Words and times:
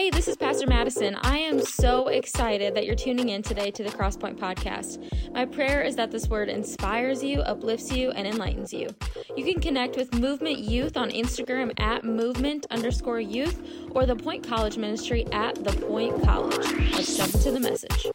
Hey, 0.00 0.08
this 0.08 0.28
is 0.28 0.36
Pastor 0.38 0.66
Madison. 0.66 1.14
I 1.16 1.36
am 1.36 1.60
so 1.60 2.08
excited 2.08 2.74
that 2.74 2.86
you're 2.86 2.94
tuning 2.94 3.28
in 3.28 3.42
today 3.42 3.70
to 3.72 3.82
the 3.82 3.90
Crosspoint 3.90 4.38
Podcast. 4.38 4.98
My 5.34 5.44
prayer 5.44 5.82
is 5.82 5.94
that 5.96 6.10
this 6.10 6.26
word 6.26 6.48
inspires 6.48 7.22
you, 7.22 7.42
uplifts 7.42 7.92
you, 7.92 8.10
and 8.12 8.26
enlightens 8.26 8.72
you. 8.72 8.88
You 9.36 9.44
can 9.44 9.60
connect 9.60 9.98
with 9.98 10.14
Movement 10.14 10.58
Youth 10.58 10.96
on 10.96 11.10
Instagram 11.10 11.78
at 11.78 12.02
movement 12.02 12.64
underscore 12.70 13.20
youth 13.20 13.62
or 13.90 14.06
the 14.06 14.16
Point 14.16 14.42
College 14.42 14.78
Ministry 14.78 15.26
at 15.32 15.62
the 15.62 15.72
Point 15.72 16.22
College. 16.24 16.66
Let's 16.94 17.18
jump 17.18 17.34
into 17.34 17.50
the 17.50 17.60
message. 17.60 18.06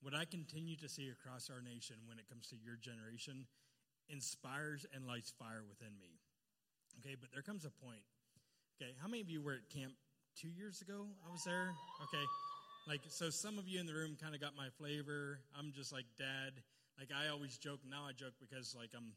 What 0.00 0.12
I 0.12 0.24
continue 0.24 0.74
to 0.78 0.88
see 0.88 1.08
across 1.08 1.48
our 1.48 1.62
nation 1.62 1.98
when 2.08 2.18
it 2.18 2.28
comes 2.28 2.48
to 2.48 2.56
your 2.56 2.74
generation 2.74 3.46
inspires 4.08 4.84
and 4.92 5.06
lights 5.06 5.32
fire 5.38 5.62
within 5.68 5.92
me. 6.00 6.18
Okay, 7.00 7.16
but 7.20 7.30
there 7.32 7.42
comes 7.42 7.64
a 7.64 7.70
point. 7.70 8.02
Okay, 8.76 8.92
how 9.00 9.08
many 9.08 9.22
of 9.22 9.30
you 9.30 9.42
were 9.42 9.54
at 9.54 9.68
camp 9.70 9.92
two 10.36 10.48
years 10.48 10.82
ago? 10.82 11.06
I 11.26 11.30
was 11.30 11.44
there. 11.44 11.70
Okay, 12.04 12.24
like 12.88 13.00
so, 13.08 13.30
some 13.30 13.58
of 13.58 13.68
you 13.68 13.80
in 13.80 13.86
the 13.86 13.94
room 13.94 14.16
kind 14.20 14.34
of 14.34 14.40
got 14.40 14.56
my 14.56 14.68
flavor. 14.78 15.40
I'm 15.58 15.72
just 15.74 15.92
like 15.92 16.06
dad. 16.18 16.58
Like 16.98 17.10
I 17.14 17.28
always 17.28 17.56
joke. 17.58 17.80
Now 17.88 18.04
I 18.08 18.12
joke 18.12 18.34
because 18.40 18.74
like 18.76 18.90
I'm 18.96 19.12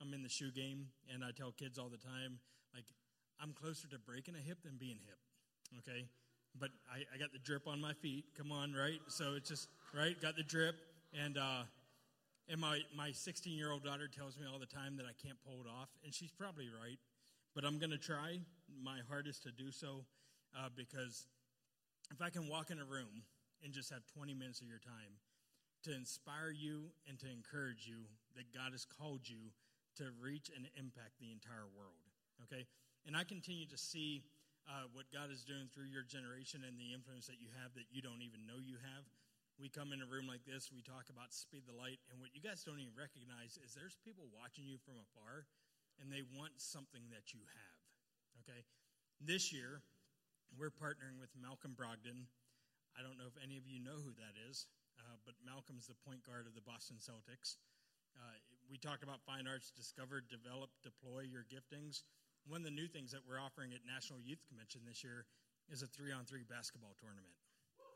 I'm 0.00 0.14
in 0.14 0.22
the 0.22 0.28
shoe 0.28 0.50
game, 0.50 0.88
and 1.12 1.24
I 1.24 1.30
tell 1.36 1.52
kids 1.52 1.78
all 1.78 1.88
the 1.88 2.00
time 2.00 2.40
like 2.74 2.84
I'm 3.40 3.52
closer 3.52 3.88
to 3.88 3.98
breaking 3.98 4.34
a 4.34 4.42
hip 4.42 4.58
than 4.64 4.76
being 4.78 4.98
hip. 5.04 5.18
Okay, 5.78 6.06
but 6.58 6.70
I, 6.90 7.04
I 7.14 7.18
got 7.18 7.32
the 7.32 7.38
drip 7.38 7.68
on 7.68 7.80
my 7.80 7.92
feet. 7.92 8.24
Come 8.36 8.52
on, 8.52 8.72
right? 8.72 9.00
So 9.08 9.34
it's 9.36 9.48
just 9.48 9.68
right. 9.94 10.20
Got 10.20 10.36
the 10.36 10.42
drip, 10.42 10.76
and 11.12 11.38
uh, 11.38 11.62
and 12.48 12.60
my 12.60 12.80
my 12.96 13.12
16 13.12 13.56
year 13.56 13.70
old 13.70 13.84
daughter 13.84 14.08
tells 14.08 14.36
me 14.36 14.44
all 14.50 14.58
the 14.58 14.66
time 14.66 14.96
that 14.96 15.06
I 15.06 15.14
can't 15.20 15.38
pull 15.46 15.60
it 15.60 15.68
off, 15.68 15.88
and 16.04 16.12
she's 16.14 16.32
probably 16.32 16.68
right 16.68 16.98
but 17.54 17.64
I'm 17.64 17.78
going 17.78 17.90
to 17.90 17.98
try 17.98 18.40
my 18.82 18.98
hardest 19.08 19.42
to 19.44 19.52
do 19.52 19.70
so 19.70 20.04
uh, 20.56 20.68
because 20.74 21.26
if 22.10 22.22
I 22.22 22.30
can 22.30 22.48
walk 22.48 22.70
in 22.70 22.78
a 22.78 22.84
room 22.84 23.22
and 23.62 23.72
just 23.72 23.90
have 23.90 24.06
20 24.14 24.34
minutes 24.34 24.60
of 24.60 24.68
your 24.68 24.82
time 24.82 25.18
to 25.84 25.94
inspire 25.94 26.52
you 26.52 26.92
and 27.08 27.18
to 27.20 27.28
encourage 27.30 27.86
you 27.88 28.04
that 28.36 28.52
God 28.52 28.72
has 28.72 28.84
called 28.84 29.24
you 29.24 29.52
to 29.96 30.12
reach 30.20 30.50
and 30.54 30.68
impact 30.76 31.18
the 31.18 31.32
entire 31.32 31.66
world. 31.72 31.98
Okay? 32.46 32.66
And 33.06 33.16
I 33.16 33.24
continue 33.24 33.66
to 33.68 33.78
see 33.78 34.22
uh, 34.68 34.86
what 34.92 35.08
God 35.10 35.32
is 35.32 35.42
doing 35.42 35.66
through 35.72 35.88
your 35.88 36.04
generation 36.04 36.62
and 36.68 36.76
the 36.76 36.92
influence 36.92 37.26
that 37.26 37.40
you 37.40 37.48
have 37.58 37.72
that 37.74 37.88
you 37.90 38.04
don't 38.04 38.22
even 38.22 38.44
know 38.44 38.60
you 38.60 38.76
have. 38.80 39.04
We 39.56 39.68
come 39.68 39.92
in 39.92 40.00
a 40.00 40.08
room 40.08 40.24
like 40.24 40.48
this, 40.48 40.72
we 40.72 40.80
talk 40.80 41.12
about 41.12 41.36
speed 41.36 41.68
the 41.68 41.76
light, 41.76 42.00
and 42.08 42.16
what 42.16 42.32
you 42.32 42.40
guys 42.40 42.64
don't 42.64 42.80
even 42.80 42.96
recognize 42.96 43.60
is 43.60 43.76
there's 43.76 44.00
people 44.00 44.24
watching 44.32 44.64
you 44.64 44.80
from 44.80 44.96
afar 44.96 45.44
and 46.00 46.08
they 46.08 46.24
want 46.34 46.56
something 46.56 47.04
that 47.12 47.36
you 47.36 47.44
have. 47.44 47.78
Okay? 48.42 48.64
This 49.20 49.52
year, 49.52 49.84
we're 50.56 50.72
partnering 50.72 51.20
with 51.20 51.30
Malcolm 51.36 51.76
Brogdon. 51.76 52.26
I 52.96 53.04
don't 53.04 53.20
know 53.20 53.28
if 53.28 53.38
any 53.38 53.60
of 53.60 53.68
you 53.68 53.78
know 53.78 54.00
who 54.00 54.16
that 54.18 54.34
is, 54.48 54.66
uh, 54.98 55.20
but 55.22 55.38
Malcolm's 55.44 55.86
the 55.86 55.98
point 56.02 56.24
guard 56.26 56.48
of 56.48 56.56
the 56.56 56.64
Boston 56.64 56.98
Celtics. 56.98 57.60
Uh, 58.18 58.34
we 58.66 58.80
talked 58.80 59.06
about 59.06 59.22
fine 59.22 59.46
arts, 59.46 59.70
discover, 59.70 60.18
develop, 60.18 60.72
deploy 60.82 61.28
your 61.28 61.46
giftings. 61.46 62.02
One 62.48 62.64
of 62.64 62.66
the 62.66 62.74
new 62.74 62.88
things 62.88 63.12
that 63.12 63.22
we're 63.22 63.38
offering 63.38 63.70
at 63.76 63.84
National 63.86 64.18
Youth 64.18 64.42
Convention 64.48 64.82
this 64.88 65.04
year 65.04 65.28
is 65.70 65.82
a 65.82 65.88
three 65.90 66.10
on 66.10 66.26
three 66.26 66.42
basketball 66.42 66.98
tournament. 66.98 67.36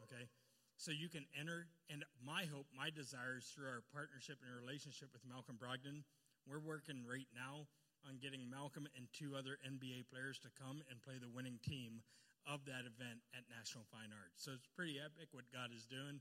Okay? 0.07 0.31
So 0.77 0.91
you 0.91 1.09
can 1.09 1.27
enter, 1.39 1.71
and 1.91 2.03
my 2.19 2.47
hope, 2.51 2.67
my 2.75 2.91
desire 2.91 3.39
is 3.39 3.47
through 3.51 3.71
our 3.71 3.83
partnership 3.95 4.43
and 4.43 4.51
relationship 4.51 5.11
with 5.15 5.23
Malcolm 5.27 5.59
Brogdon. 5.59 6.03
We're 6.47 6.63
working 6.63 7.07
right 7.07 7.31
now 7.35 7.71
on 8.05 8.21
getting 8.21 8.47
Malcolm 8.49 8.89
and 8.97 9.09
two 9.13 9.35
other 9.37 9.57
NBA 9.65 10.09
players 10.13 10.39
to 10.45 10.53
come 10.55 10.85
and 10.93 11.03
play 11.03 11.17
the 11.17 11.31
winning 11.31 11.59
team 11.65 12.05
of 12.45 12.65
that 12.69 12.85
event 12.85 13.25
at 13.33 13.49
National 13.49 13.89
Fine 13.89 14.13
Arts. 14.13 14.45
So 14.45 14.53
it's 14.53 14.69
pretty 14.77 15.01
epic 15.01 15.33
what 15.33 15.49
God 15.49 15.73
is 15.73 15.89
doing. 15.89 16.21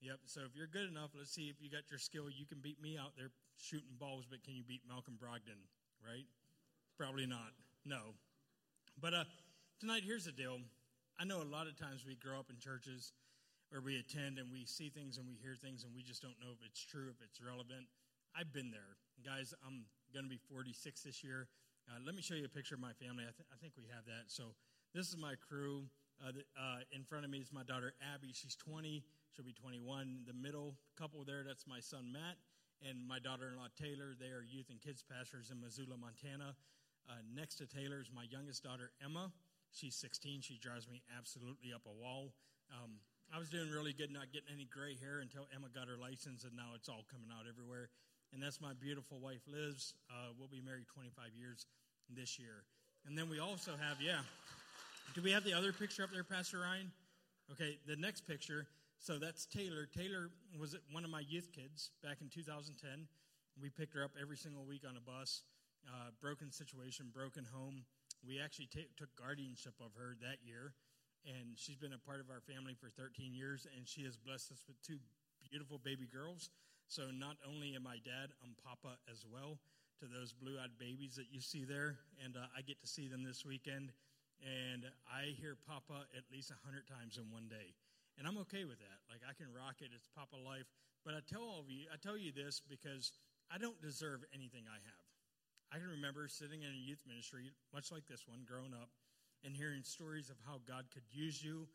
Yep. 0.00 0.28
So 0.30 0.46
if 0.46 0.54
you're 0.54 0.70
good 0.70 0.86
enough, 0.86 1.10
let's 1.16 1.32
see 1.32 1.50
if 1.50 1.58
you 1.58 1.70
got 1.70 1.90
your 1.90 1.98
skill. 1.98 2.30
You 2.30 2.46
can 2.46 2.62
beat 2.62 2.78
me 2.78 2.94
out 2.94 3.18
there 3.18 3.34
shooting 3.58 3.96
balls, 3.98 4.26
but 4.28 4.44
can 4.44 4.54
you 4.54 4.62
beat 4.62 4.86
Malcolm 4.86 5.18
Brogdon? 5.18 5.58
Right? 5.98 6.28
Probably 6.96 7.26
not. 7.26 7.56
No. 7.84 8.14
But 9.00 9.14
uh, 9.14 9.24
tonight, 9.80 10.02
here's 10.04 10.24
the 10.24 10.32
deal. 10.32 10.58
I 11.18 11.24
know 11.24 11.42
a 11.42 11.48
lot 11.48 11.66
of 11.66 11.76
times 11.76 12.04
we 12.06 12.14
grow 12.14 12.38
up 12.38 12.52
in 12.52 12.60
churches 12.60 13.12
where 13.70 13.80
we 13.80 13.98
attend 13.98 14.38
and 14.38 14.52
we 14.52 14.64
see 14.64 14.90
things 14.92 15.18
and 15.18 15.26
we 15.26 15.34
hear 15.34 15.56
things 15.56 15.82
and 15.82 15.90
we 15.96 16.02
just 16.02 16.22
don't 16.22 16.38
know 16.38 16.52
if 16.52 16.60
it's 16.64 16.84
true, 16.84 17.08
if 17.10 17.18
it's 17.24 17.40
relevant. 17.40 17.88
I've 18.36 18.52
been 18.52 18.70
there. 18.70 19.00
Guys, 19.24 19.54
I'm 19.66 19.88
going 20.12 20.24
to 20.24 20.30
be 20.30 20.40
46 20.50 21.02
this 21.02 21.22
year. 21.24 21.48
Uh, 21.86 22.02
let 22.04 22.14
me 22.14 22.22
show 22.22 22.34
you 22.34 22.44
a 22.44 22.50
picture 22.50 22.74
of 22.74 22.82
my 22.82 22.92
family. 22.98 23.22
I, 23.22 23.30
th- 23.30 23.46
I, 23.50 23.56
think 23.62 23.74
we 23.78 23.86
have 23.94 24.04
that. 24.10 24.26
So 24.26 24.58
this 24.94 25.06
is 25.08 25.16
my 25.16 25.34
crew. 25.38 25.86
Uh, 26.18 26.32
the, 26.34 26.42
uh, 26.58 26.82
in 26.90 27.04
front 27.04 27.24
of 27.24 27.30
me 27.30 27.38
is 27.38 27.52
my 27.52 27.62
daughter 27.62 27.94
Abby. 28.02 28.34
She's 28.34 28.56
20. 28.56 29.04
She'll 29.30 29.44
be 29.44 29.54
21. 29.54 30.26
The 30.26 30.34
middle 30.34 30.74
couple 30.98 31.22
there, 31.22 31.44
that's 31.46 31.66
my 31.66 31.78
son 31.78 32.10
Matt 32.10 32.40
and 32.82 33.06
my 33.06 33.18
daughter-in-law 33.22 33.70
Taylor. 33.78 34.18
They 34.18 34.34
are 34.34 34.42
youth 34.42 34.66
and 34.68 34.80
kids 34.80 35.04
pastors 35.04 35.54
in 35.54 35.60
Missoula, 35.60 35.94
Montana. 35.96 36.56
Uh, 37.06 37.22
next 37.22 37.62
to 37.62 37.66
Taylor 37.70 38.02
is 38.02 38.10
my 38.10 38.26
youngest 38.26 38.64
daughter 38.64 38.90
Emma. 38.98 39.30
She's 39.70 39.94
16. 39.94 40.42
She 40.42 40.58
drives 40.58 40.88
me 40.88 41.02
absolutely 41.14 41.70
up 41.70 41.86
a 41.86 41.94
wall. 41.94 42.34
Um, 42.72 42.98
I 43.30 43.38
was 43.38 43.50
doing 43.50 43.70
really 43.70 43.92
good, 43.92 44.10
not 44.10 44.32
getting 44.32 44.50
any 44.50 44.66
gray 44.66 44.98
hair 44.98 45.20
until 45.20 45.46
Emma 45.54 45.70
got 45.70 45.86
her 45.86 45.98
license, 45.98 46.42
and 46.42 46.54
now 46.54 46.74
it's 46.74 46.88
all 46.88 47.06
coming 47.10 47.30
out 47.30 47.46
everywhere 47.46 47.90
and 48.32 48.42
that's 48.42 48.60
my 48.60 48.72
beautiful 48.80 49.18
wife, 49.18 49.40
Liz. 49.46 49.94
Uh, 50.10 50.32
we'll 50.38 50.48
be 50.48 50.60
married 50.60 50.86
25 50.92 51.34
years 51.38 51.66
this 52.10 52.38
year. 52.38 52.64
And 53.06 53.16
then 53.16 53.30
we 53.30 53.38
also 53.38 53.72
have, 53.72 54.00
yeah. 54.00 54.20
Do 55.14 55.22
we 55.22 55.30
have 55.30 55.44
the 55.44 55.54
other 55.54 55.72
picture 55.72 56.02
up 56.02 56.10
there, 56.12 56.24
Pastor 56.24 56.60
Ryan? 56.60 56.90
Okay, 57.52 57.78
the 57.86 57.96
next 57.96 58.26
picture. 58.26 58.66
So 58.98 59.18
that's 59.18 59.46
Taylor. 59.46 59.86
Taylor 59.86 60.30
was 60.58 60.76
one 60.90 61.04
of 61.04 61.10
my 61.10 61.22
youth 61.28 61.50
kids 61.54 61.90
back 62.02 62.18
in 62.20 62.28
2010. 62.28 63.06
We 63.60 63.70
picked 63.70 63.94
her 63.94 64.04
up 64.04 64.12
every 64.20 64.36
single 64.36 64.64
week 64.64 64.82
on 64.88 64.96
a 64.96 65.00
bus. 65.00 65.42
Uh, 65.86 66.10
broken 66.20 66.50
situation, 66.50 67.06
broken 67.14 67.46
home. 67.54 67.86
We 68.26 68.42
actually 68.42 68.66
t- 68.66 68.90
took 68.98 69.14
guardianship 69.14 69.78
of 69.78 69.94
her 69.94 70.18
that 70.18 70.42
year, 70.42 70.74
and 71.22 71.54
she's 71.54 71.78
been 71.78 71.94
a 71.94 72.02
part 72.02 72.18
of 72.18 72.26
our 72.26 72.42
family 72.42 72.74
for 72.74 72.90
13 72.90 73.30
years, 73.30 73.68
and 73.70 73.86
she 73.86 74.02
has 74.02 74.16
blessed 74.18 74.50
us 74.50 74.66
with 74.66 74.82
two 74.82 74.98
beautiful 75.46 75.78
baby 75.78 76.10
girls. 76.10 76.50
So 76.88 77.10
not 77.10 77.36
only 77.42 77.74
am 77.74 77.86
I 77.86 77.98
dad, 77.98 78.30
I'm 78.42 78.54
papa 78.62 78.98
as 79.10 79.26
well 79.26 79.58
to 79.98 80.06
those 80.06 80.32
blue 80.32 80.54
eyed 80.60 80.78
babies 80.78 81.16
that 81.16 81.32
you 81.32 81.40
see 81.40 81.64
there. 81.64 81.98
And 82.22 82.36
uh, 82.36 82.46
I 82.56 82.62
get 82.62 82.80
to 82.80 82.86
see 82.86 83.08
them 83.08 83.24
this 83.24 83.44
weekend. 83.44 83.90
And 84.44 84.84
I 85.08 85.34
hear 85.34 85.56
papa 85.66 86.06
at 86.14 86.28
least 86.30 86.52
a 86.52 86.58
hundred 86.62 86.86
times 86.86 87.18
in 87.18 87.26
one 87.32 87.48
day. 87.48 87.74
And 88.18 88.26
I'm 88.28 88.38
okay 88.48 88.64
with 88.64 88.78
that. 88.78 89.00
Like 89.10 89.26
I 89.26 89.34
can 89.34 89.50
rock 89.50 89.80
it. 89.80 89.90
It's 89.90 90.08
papa 90.14 90.36
life. 90.36 90.68
But 91.04 91.14
I 91.14 91.20
tell 91.26 91.42
all 91.42 91.60
of 91.60 91.70
you, 91.70 91.86
I 91.90 91.96
tell 91.96 92.18
you 92.18 92.30
this 92.30 92.62
because 92.62 93.12
I 93.50 93.58
don't 93.58 93.80
deserve 93.80 94.22
anything 94.34 94.66
I 94.68 94.78
have. 94.78 95.06
I 95.74 95.78
can 95.82 95.90
remember 95.90 96.28
sitting 96.28 96.62
in 96.62 96.70
a 96.70 96.82
youth 96.86 97.02
ministry, 97.06 97.50
much 97.74 97.90
like 97.90 98.06
this 98.06 98.26
one, 98.26 98.46
growing 98.46 98.74
up, 98.74 98.90
and 99.42 99.54
hearing 99.54 99.82
stories 99.82 100.30
of 100.30 100.36
how 100.46 100.62
God 100.66 100.86
could 100.94 101.06
use 101.10 101.42
you 101.42 101.66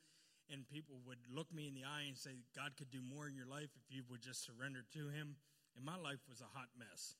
and 0.51 0.67
people 0.67 1.00
would 1.07 1.23
look 1.31 1.47
me 1.53 1.67
in 1.67 1.73
the 1.73 1.88
eye 1.88 2.06
and 2.07 2.17
say, 2.17 2.35
God 2.56 2.75
could 2.78 2.91
do 2.91 3.01
more 3.01 3.28
in 3.28 3.35
your 3.35 3.47
life 3.47 3.72
if 3.79 3.88
you 3.89 4.03
would 4.12 4.22
just 4.22 4.44
surrender 4.44 4.84
to 4.94 5.07
Him. 5.09 5.39
And 5.75 5.85
my 5.85 5.95
life 5.95 6.19
was 6.28 6.44
a 6.44 6.51
hot 6.51 6.67
mess. 6.78 7.16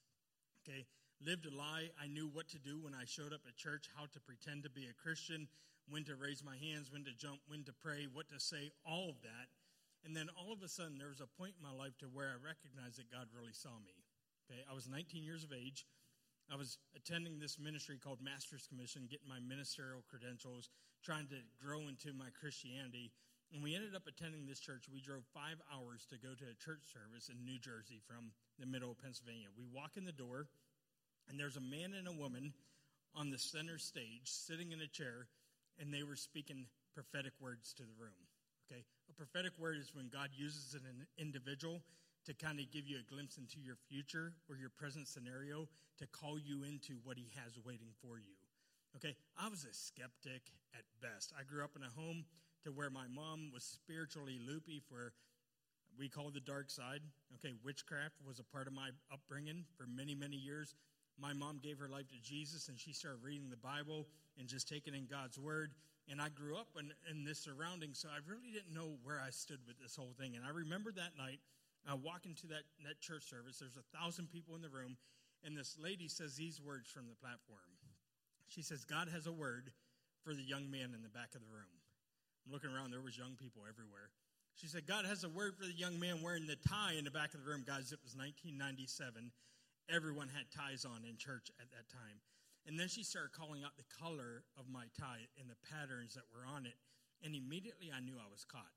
Okay, 0.62 0.86
lived 1.24 1.48
a 1.48 1.54
lie. 1.56 1.90
I 1.96 2.08
knew 2.08 2.28
what 2.28 2.50
to 2.50 2.60
do 2.60 2.78
when 2.84 2.94
I 2.94 3.08
showed 3.08 3.34
up 3.34 3.48
at 3.48 3.56
church, 3.56 3.90
how 3.96 4.06
to 4.12 4.20
pretend 4.20 4.64
to 4.64 4.70
be 4.70 4.86
a 4.92 5.02
Christian, 5.02 5.48
when 5.90 6.04
to 6.06 6.16
raise 6.16 6.44
my 6.44 6.60
hands, 6.60 6.92
when 6.92 7.06
to 7.06 7.16
jump, 7.16 7.40
when 7.48 7.64
to 7.66 7.74
pray, 7.74 8.06
what 8.12 8.30
to 8.30 8.40
say, 8.40 8.70
all 8.86 9.10
of 9.10 9.22
that. 9.24 9.50
And 10.04 10.16
then 10.16 10.30
all 10.38 10.52
of 10.52 10.62
a 10.62 10.70
sudden, 10.70 10.98
there 10.98 11.14
was 11.14 11.22
a 11.22 11.30
point 11.40 11.54
in 11.58 11.64
my 11.64 11.74
life 11.74 11.98
to 12.00 12.10
where 12.10 12.30
I 12.30 12.38
recognized 12.38 12.98
that 13.00 13.10
God 13.10 13.30
really 13.34 13.54
saw 13.54 13.74
me. 13.82 13.96
Okay, 14.46 14.62
I 14.70 14.74
was 14.74 14.90
19 14.90 15.24
years 15.24 15.44
of 15.44 15.54
age. 15.54 15.86
I 16.52 16.58
was 16.58 16.78
attending 16.98 17.40
this 17.40 17.58
ministry 17.58 17.98
called 18.02 18.20
Master's 18.20 18.68
Commission, 18.68 19.08
getting 19.08 19.30
my 19.30 19.40
ministerial 19.40 20.04
credentials, 20.10 20.70
trying 21.04 21.28
to 21.28 21.42
grow 21.58 21.90
into 21.90 22.14
my 22.14 22.30
Christianity. 22.40 23.12
And 23.54 23.62
we 23.62 23.76
ended 23.76 23.96
up 23.96 24.08
attending 24.08 24.46
this 24.48 24.60
church. 24.60 24.88
We 24.88 25.02
drove 25.02 25.28
five 25.34 25.60
hours 25.68 26.08
to 26.10 26.18
go 26.18 26.32
to 26.32 26.46
a 26.48 26.56
church 26.64 26.88
service 26.88 27.28
in 27.28 27.44
New 27.44 27.60
Jersey 27.60 28.00
from 28.08 28.32
the 28.60 28.66
middle 28.66 28.92
of 28.92 29.02
Pennsylvania. 29.02 29.52
We 29.58 29.68
walk 29.68 29.98
in 29.98 30.06
the 30.06 30.16
door, 30.16 30.48
and 31.28 31.40
there's 31.40 31.58
a 31.58 31.64
man 31.64 31.94
and 31.98 32.08
a 32.08 32.16
woman 32.16 32.54
on 33.16 33.30
the 33.30 33.38
center 33.38 33.78
stage 33.78 34.24
sitting 34.32 34.72
in 34.72 34.80
a 34.80 34.88
chair, 34.88 35.28
and 35.80 35.94
they 35.94 36.04
were 36.04 36.16
speaking 36.16 36.66
prophetic 36.94 37.34
words 37.42 37.74
to 37.74 37.84
the 37.84 37.98
room. 38.00 38.16
Okay? 38.72 38.84
A 39.10 39.14
prophetic 39.14 39.52
word 39.60 39.78
is 39.78 39.92
when 39.94 40.08
God 40.08 40.30
uses 40.32 40.74
an 40.76 41.08
individual 41.18 41.82
to 42.26 42.34
kind 42.34 42.60
of 42.60 42.72
give 42.72 42.88
you 42.88 42.98
a 43.00 43.14
glimpse 43.14 43.38
into 43.38 43.60
your 43.60 43.76
future 43.90 44.34
or 44.48 44.56
your 44.56 44.70
present 44.70 45.08
scenario 45.08 45.68
to 45.98 46.08
call 46.08 46.38
you 46.40 46.64
into 46.64 46.96
what 47.04 47.18
he 47.18 47.28
has 47.36 47.58
waiting 47.66 47.92
for 48.02 48.18
you. 48.18 48.41
Okay, 48.96 49.16
I 49.40 49.48
was 49.48 49.64
a 49.64 49.74
skeptic 49.74 50.52
at 50.76 50.84
best. 51.02 51.32
I 51.40 51.44
grew 51.44 51.64
up 51.64 51.76
in 51.76 51.84
a 51.84 51.90
home 51.90 52.26
to 52.64 52.72
where 52.72 52.90
my 52.90 53.08
mom 53.08 53.50
was 53.54 53.64
spiritually 53.64 54.38
loopy 54.46 54.82
for 54.88 55.14
we 55.98 56.10
call 56.10 56.32
the 56.32 56.40
dark 56.44 56.70
side. 56.70 57.02
Okay, 57.36 57.54
witchcraft 57.64 58.16
was 58.26 58.40
a 58.40 58.44
part 58.44 58.68
of 58.68 58.74
my 58.74 58.90
upbringing 59.12 59.66
for 59.78 59.86
many, 59.88 60.16
many 60.16 60.38
years. 60.38 60.76
my 61.20 61.34
mom 61.34 61.60
gave 61.62 61.78
her 61.78 61.90
life 61.90 62.08
to 62.10 62.20
Jesus 62.24 62.68
and 62.70 62.80
she 62.80 62.94
started 62.94 63.20
reading 63.22 63.50
the 63.50 63.58
Bible 63.58 64.08
and 64.40 64.48
just 64.48 64.68
taking 64.68 64.96
in 64.96 65.06
God's 65.06 65.38
word. 65.38 65.74
And 66.10 66.22
I 66.22 66.30
grew 66.30 66.58
up 66.58 66.68
in, 66.80 66.92
in 67.10 67.24
this 67.24 67.40
surrounding, 67.40 67.94
so 67.94 68.10
I 68.10 68.20
really 68.28 68.52
didn't 68.52 68.74
know 68.74 68.98
where 69.04 69.22
I 69.22 69.30
stood 69.30 69.60
with 69.68 69.80
this 69.80 69.96
whole 69.96 70.16
thing. 70.18 70.36
And 70.36 70.44
I 70.44 70.50
remember 70.50 70.92
that 70.94 71.16
night, 71.18 71.40
I 71.88 71.94
walk 71.94 72.26
into 72.26 72.48
that, 72.48 72.64
that 72.86 73.00
church 73.00 73.24
service. 73.30 73.60
There's 73.60 73.78
a 73.78 73.98
thousand 73.98 74.32
people 74.32 74.56
in 74.56 74.62
the 74.62 74.70
room, 74.70 74.98
and 75.44 75.56
this 75.56 75.78
lady 75.82 76.08
says 76.08 76.36
these 76.36 76.60
words 76.60 76.90
from 76.90 77.06
the 77.08 77.16
platform. 77.16 77.81
She 78.52 78.62
says, 78.62 78.84
God 78.84 79.08
has 79.08 79.28
a 79.28 79.32
word 79.32 79.72
for 80.28 80.36
the 80.36 80.44
young 80.44 80.68
man 80.68 80.92
in 80.92 81.00
the 81.02 81.16
back 81.16 81.32
of 81.34 81.42
the 81.42 81.48
room. 81.48 81.72
I'm 82.44 82.52
looking 82.52 82.68
around, 82.68 82.92
there 82.92 83.00
was 83.00 83.16
young 83.16 83.40
people 83.40 83.64
everywhere. 83.64 84.12
She 84.60 84.68
said, 84.68 84.84
God 84.84 85.08
has 85.08 85.24
a 85.24 85.32
word 85.32 85.56
for 85.56 85.64
the 85.64 85.74
young 85.74 85.96
man 85.96 86.20
wearing 86.20 86.46
the 86.46 86.60
tie 86.68 87.00
in 87.00 87.08
the 87.08 87.16
back 87.16 87.32
of 87.32 87.40
the 87.40 87.48
room. 87.48 87.64
Guys, 87.64 87.96
it 87.96 88.04
was 88.04 88.12
1997. 88.12 89.32
Everyone 89.88 90.28
had 90.28 90.52
ties 90.52 90.84
on 90.84 91.08
in 91.08 91.16
church 91.16 91.48
at 91.64 91.72
that 91.72 91.88
time. 91.88 92.20
And 92.68 92.76
then 92.76 92.92
she 92.92 93.08
started 93.08 93.32
calling 93.32 93.64
out 93.64 93.80
the 93.80 93.88
color 93.88 94.44
of 94.60 94.68
my 94.68 94.92
tie 95.00 95.32
and 95.40 95.48
the 95.48 95.58
patterns 95.72 96.14
that 96.20 96.28
were 96.30 96.44
on 96.44 96.68
it. 96.68 96.76
And 97.24 97.32
immediately 97.32 97.90
I 97.90 98.04
knew 98.04 98.20
I 98.20 98.30
was 98.30 98.44
caught. 98.44 98.76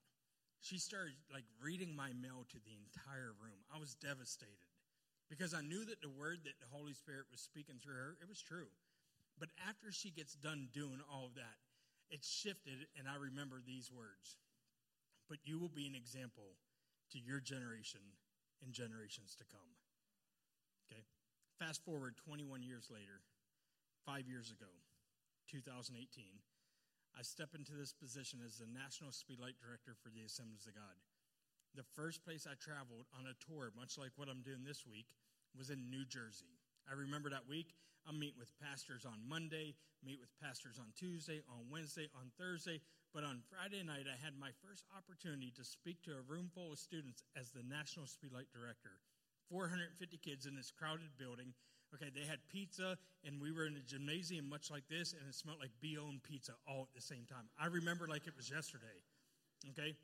She 0.63 0.79
started 0.79 1.19
like 1.29 1.45
reading 1.59 1.93
my 1.93 2.15
mail 2.15 2.47
to 2.47 2.59
the 2.63 2.79
entire 2.79 3.35
room. 3.37 3.59
I 3.69 3.77
was 3.77 3.93
devastated 3.93 4.71
because 5.29 5.53
I 5.53 5.61
knew 5.61 5.83
that 5.85 6.01
the 6.01 6.09
word 6.09 6.47
that 6.47 6.57
the 6.63 6.71
Holy 6.71 6.95
Spirit 6.95 7.27
was 7.29 7.43
speaking 7.43 7.77
through 7.83 7.99
her, 7.99 8.17
it 8.23 8.29
was 8.29 8.41
true. 8.41 8.71
But 9.39 9.49
after 9.67 9.91
she 9.91 10.11
gets 10.11 10.35
done 10.35 10.69
doing 10.73 11.01
all 11.11 11.25
of 11.25 11.35
that, 11.35 11.59
it 12.09 12.23
shifted, 12.23 12.87
and 12.97 13.07
I 13.07 13.17
remember 13.19 13.59
these 13.59 13.91
words. 13.91 14.37
But 15.27 15.43
you 15.43 15.59
will 15.59 15.73
be 15.73 15.87
an 15.87 15.95
example 15.95 16.55
to 17.11 17.19
your 17.19 17.39
generation 17.39 18.01
and 18.63 18.71
generations 18.71 19.35
to 19.35 19.45
come. 19.45 19.71
Okay? 20.87 21.03
Fast 21.59 21.83
forward 21.83 22.15
21 22.23 22.63
years 22.63 22.87
later, 22.93 23.25
five 24.05 24.29
years 24.29 24.51
ago, 24.51 24.69
2018, 25.49 25.97
I 27.17 27.21
step 27.23 27.55
into 27.55 27.73
this 27.73 27.93
position 27.93 28.39
as 28.45 28.59
the 28.59 28.69
National 28.69 29.09
Speedlight 29.09 29.57
Director 29.57 29.95
for 29.97 30.11
the 30.11 30.23
Assemblies 30.27 30.67
of 30.67 30.75
God. 30.75 30.99
The 31.75 31.87
first 31.95 32.23
place 32.23 32.47
I 32.47 32.55
traveled 32.55 33.07
on 33.15 33.27
a 33.27 33.39
tour, 33.39 33.71
much 33.75 33.97
like 33.97 34.15
what 34.15 34.29
I'm 34.29 34.43
doing 34.43 34.63
this 34.63 34.87
week, 34.87 35.07
was 35.57 35.71
in 35.71 35.89
New 35.89 36.05
Jersey. 36.05 36.54
I 36.89 36.93
remember 36.93 37.29
that 37.29 37.49
week, 37.49 37.73
I'm 38.07 38.19
meeting 38.19 38.37
with 38.39 38.53
pastors 38.61 39.05
on 39.05 39.17
Monday, 39.25 39.73
meet 40.05 40.21
with 40.21 40.29
pastors 40.37 40.77
on 40.77 40.93
Tuesday, 40.93 41.41
on 41.49 41.65
Wednesday, 41.69 42.07
on 42.13 42.29
Thursday. 42.37 42.81
But 43.13 43.23
on 43.23 43.41
Friday 43.49 43.81
night, 43.81 44.05
I 44.05 44.17
had 44.19 44.37
my 44.37 44.53
first 44.61 44.85
opportunity 44.93 45.51
to 45.57 45.63
speak 45.63 46.03
to 46.03 46.13
a 46.13 46.21
room 46.27 46.51
full 46.53 46.73
of 46.73 46.77
students 46.77 47.23
as 47.33 47.49
the 47.49 47.63
National 47.65 48.05
Speedlight 48.05 48.53
Director. 48.53 49.01
450 49.49 50.17
kids 50.21 50.45
in 50.45 50.55
this 50.55 50.69
crowded 50.69 51.17
building 51.17 51.53
Okay, 51.93 52.11
they 52.13 52.25
had 52.25 52.39
pizza, 52.49 52.97
and 53.23 53.39
we 53.41 53.51
were 53.51 53.65
in 53.65 53.77
a 53.77 53.85
gymnasium 53.87 54.49
much 54.49 54.71
like 54.71 54.83
this, 54.89 55.13
and 55.13 55.21
it 55.29 55.35
smelled 55.35 55.59
like 55.61 55.71
Beyond 55.81 56.23
pizza 56.23 56.53
all 56.67 56.81
at 56.83 56.93
the 56.93 57.01
same 57.01 57.25
time. 57.29 57.47
I 57.59 57.67
remember 57.67 58.07
like 58.07 58.27
it 58.27 58.35
was 58.35 58.49
yesterday. 58.49 58.99
Okay, 59.71 59.95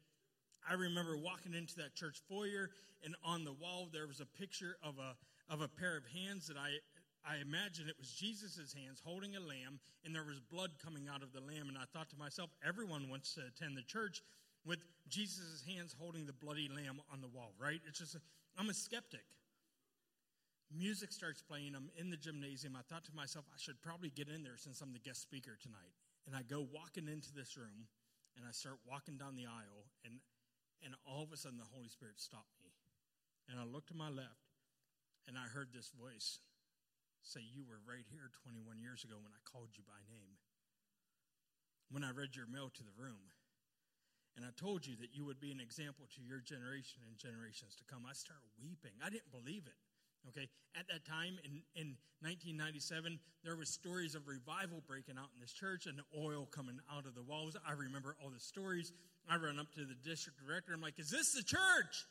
I 0.70 0.74
remember 0.74 1.18
walking 1.18 1.54
into 1.54 1.76
that 1.78 1.96
church 1.96 2.22
foyer, 2.30 2.70
and 3.04 3.16
on 3.26 3.44
the 3.44 3.52
wall 3.52 3.90
there 3.92 4.08
was 4.08 4.22
a 4.22 4.26
picture 4.26 4.78
of 4.84 5.00
a 5.00 5.16
of 5.52 5.62
a 5.62 5.68
pair 5.68 5.98
of 5.98 6.08
hands 6.08 6.48
that 6.48 6.58
I 6.58 6.80
I 7.22 7.38
imagine 7.38 7.86
it 7.88 8.00
was 8.00 8.10
Jesus' 8.10 8.74
hands 8.74 9.02
holding 9.06 9.36
a 9.36 9.40
lamb, 9.40 9.78
and 10.04 10.10
there 10.10 10.26
was 10.26 10.40
blood 10.40 10.72
coming 10.84 11.06
out 11.06 11.22
of 11.22 11.34
the 11.34 11.42
lamb. 11.42 11.70
And 11.70 11.78
I 11.78 11.86
thought 11.94 12.10
to 12.10 12.18
myself, 12.18 12.50
everyone 12.66 13.10
wants 13.10 13.36
to 13.36 13.42
attend 13.46 13.78
the 13.78 13.86
church 13.86 14.24
with 14.66 14.80
Jesus' 15.08 15.62
hands 15.62 15.94
holding 15.98 16.26
the 16.26 16.34
bloody 16.34 16.70
lamb 16.70 17.02
on 17.14 17.22
the 17.22 17.30
wall, 17.30 17.54
right? 17.62 17.80
It's 17.88 18.00
just, 18.00 18.18
I'm 18.58 18.70
a 18.70 18.74
skeptic. 18.74 19.26
Music 20.74 21.12
starts 21.12 21.42
playing. 21.42 21.76
I'm 21.76 21.92
in 21.98 22.10
the 22.10 22.18
gymnasium. 22.18 22.74
I 22.74 22.82
thought 22.90 23.06
to 23.06 23.14
myself, 23.14 23.46
I 23.54 23.58
should 23.58 23.82
probably 23.82 24.10
get 24.10 24.30
in 24.30 24.42
there 24.42 24.58
since 24.58 24.82
I'm 24.82 24.94
the 24.94 25.04
guest 25.04 25.22
speaker 25.22 25.58
tonight. 25.62 25.94
And 26.26 26.36
I 26.36 26.42
go 26.42 26.66
walking 26.74 27.06
into 27.06 27.30
this 27.34 27.58
room 27.58 27.86
and 28.38 28.46
I 28.48 28.52
start 28.52 28.80
walking 28.90 29.18
down 29.18 29.36
the 29.36 29.46
aisle, 29.46 29.84
and, 30.06 30.16
and 30.82 30.96
all 31.06 31.22
of 31.22 31.34
a 31.34 31.38
sudden 31.38 31.60
the 31.60 31.68
Holy 31.70 31.90
Spirit 31.90 32.18
stopped 32.18 32.56
me. 32.64 32.72
And 33.52 33.60
I 33.60 33.66
looked 33.68 33.90
to 33.90 33.94
my 33.94 34.10
left 34.10 34.51
and 35.28 35.38
I 35.38 35.46
heard 35.50 35.70
this 35.74 35.92
voice 35.94 36.40
say, 37.22 37.42
You 37.42 37.64
were 37.66 37.82
right 37.86 38.06
here 38.10 38.34
21 38.44 38.82
years 38.82 39.04
ago 39.04 39.18
when 39.22 39.34
I 39.34 39.42
called 39.46 39.74
you 39.78 39.84
by 39.86 40.00
name. 40.10 40.38
When 41.92 42.04
I 42.04 42.16
read 42.16 42.36
your 42.36 42.48
mail 42.48 42.72
to 42.72 42.84
the 42.84 42.96
room. 42.96 43.32
And 44.40 44.48
I 44.48 44.56
told 44.56 44.88
you 44.88 44.96
that 45.04 45.12
you 45.12 45.28
would 45.28 45.44
be 45.44 45.52
an 45.52 45.60
example 45.60 46.08
to 46.16 46.22
your 46.24 46.40
generation 46.40 47.04
and 47.04 47.20
generations 47.20 47.76
to 47.76 47.84
come. 47.84 48.08
I 48.08 48.16
started 48.16 48.48
weeping. 48.64 48.96
I 49.04 49.12
didn't 49.12 49.32
believe 49.32 49.68
it. 49.68 49.76
Okay, 50.30 50.48
at 50.78 50.88
that 50.88 51.04
time 51.04 51.42
in, 51.44 51.66
in 51.74 51.98
1997, 52.22 53.20
there 53.44 53.58
was 53.58 53.70
stories 53.70 54.14
of 54.14 54.28
revival 54.28 54.84
breaking 54.86 55.18
out 55.18 55.34
in 55.34 55.42
this 55.42 55.52
church 55.52 55.88
and 55.88 55.98
oil 56.14 56.46
coming 56.46 56.78
out 56.94 57.08
of 57.10 57.16
the 57.16 57.24
walls. 57.24 57.58
I 57.68 57.74
remember 57.74 58.16
all 58.22 58.30
the 58.30 58.40
stories. 58.40 58.94
I 59.28 59.38
run 59.38 59.58
up 59.58 59.74
to 59.74 59.82
the 59.82 59.98
district 60.06 60.38
director. 60.46 60.74
I'm 60.74 60.82
like, 60.82 61.00
"Is 61.00 61.10
this 61.10 61.34
the 61.34 61.42
church? 61.44 62.06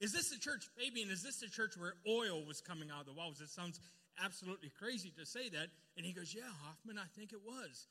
Is 0.00 0.12
this 0.12 0.30
the 0.30 0.38
church, 0.38 0.68
Fabian? 0.76 1.10
Is 1.10 1.22
this 1.22 1.40
the 1.40 1.48
church 1.48 1.76
where 1.76 1.94
oil 2.06 2.44
was 2.44 2.60
coming 2.60 2.90
out 2.90 3.00
of 3.00 3.06
the 3.06 3.12
walls?" 3.12 3.40
It 3.40 3.48
sounds 3.48 3.80
absolutely 4.22 4.70
crazy 4.70 5.10
to 5.18 5.26
say 5.26 5.48
that. 5.50 5.68
And 5.96 6.04
he 6.04 6.12
goes, 6.12 6.34
"Yeah, 6.34 6.50
Hoffman, 6.64 6.98
I 6.98 7.06
think 7.16 7.32
it 7.32 7.42
was." 7.42 7.88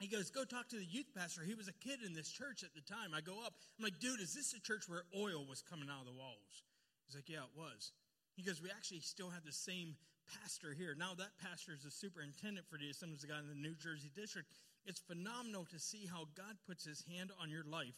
He 0.00 0.08
goes, 0.08 0.30
Go 0.30 0.44
talk 0.44 0.68
to 0.70 0.76
the 0.76 0.84
youth 0.84 1.12
pastor. 1.14 1.44
He 1.44 1.54
was 1.54 1.68
a 1.68 1.76
kid 1.84 2.00
in 2.04 2.14
this 2.14 2.32
church 2.32 2.64
at 2.64 2.74
the 2.74 2.80
time. 2.80 3.12
I 3.14 3.20
go 3.20 3.36
up. 3.44 3.52
I'm 3.78 3.84
like, 3.84 4.00
Dude, 4.00 4.20
is 4.20 4.32
this 4.32 4.50
the 4.52 4.58
church 4.58 4.88
where 4.88 5.04
oil 5.14 5.44
was 5.46 5.60
coming 5.60 5.90
out 5.92 6.00
of 6.00 6.06
the 6.06 6.18
walls? 6.18 6.64
He's 7.06 7.14
like, 7.14 7.28
Yeah, 7.28 7.44
it 7.44 7.54
was. 7.54 7.92
He 8.34 8.42
goes, 8.42 8.62
We 8.62 8.70
actually 8.70 9.00
still 9.00 9.28
have 9.28 9.44
the 9.44 9.52
same 9.52 9.94
pastor 10.40 10.72
here. 10.72 10.96
Now, 10.96 11.12
that 11.18 11.36
pastor 11.44 11.72
is 11.76 11.84
the 11.84 11.90
superintendent 11.90 12.66
for 12.66 12.78
the 12.78 12.88
Assemblies 12.88 13.22
of 13.22 13.28
God 13.28 13.44
in 13.44 13.52
the 13.52 13.60
New 13.60 13.76
Jersey 13.76 14.10
district. 14.16 14.48
It's 14.86 15.00
phenomenal 15.00 15.66
to 15.68 15.78
see 15.78 16.08
how 16.08 16.32
God 16.34 16.56
puts 16.66 16.84
his 16.84 17.04
hand 17.04 17.30
on 17.40 17.50
your 17.50 17.64
life 17.64 17.94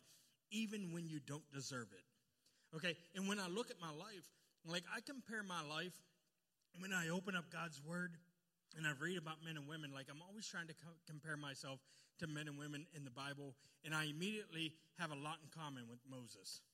even 0.50 0.92
when 0.92 1.08
you 1.08 1.20
don't 1.20 1.46
deserve 1.54 1.88
it. 1.92 2.04
Okay, 2.74 2.96
and 3.14 3.28
when 3.28 3.38
I 3.38 3.48
look 3.48 3.70
at 3.70 3.76
my 3.80 3.90
life, 3.92 4.24
like 4.64 4.84
I 4.88 5.00
compare 5.00 5.42
my 5.42 5.60
life 5.68 5.92
when 6.80 6.92
I 6.92 7.10
open 7.10 7.36
up 7.36 7.52
God's 7.52 7.80
word 7.84 8.16
and 8.76 8.86
I 8.86 8.92
read 8.96 9.18
about 9.18 9.44
men 9.44 9.56
and 9.56 9.68
women, 9.68 9.92
like 9.92 10.06
I'm 10.08 10.24
always 10.24 10.48
trying 10.48 10.68
to 10.68 10.74
co- 10.74 10.96
compare 11.06 11.36
myself 11.36 11.80
to 12.20 12.26
men 12.26 12.48
and 12.48 12.56
women 12.56 12.86
in 12.96 13.04
the 13.04 13.12
Bible, 13.12 13.54
and 13.84 13.94
I 13.94 14.04
immediately 14.08 14.72
have 14.98 15.10
a 15.10 15.18
lot 15.18 15.36
in 15.44 15.48
common 15.52 15.84
with 15.88 16.00
Moses. 16.08 16.64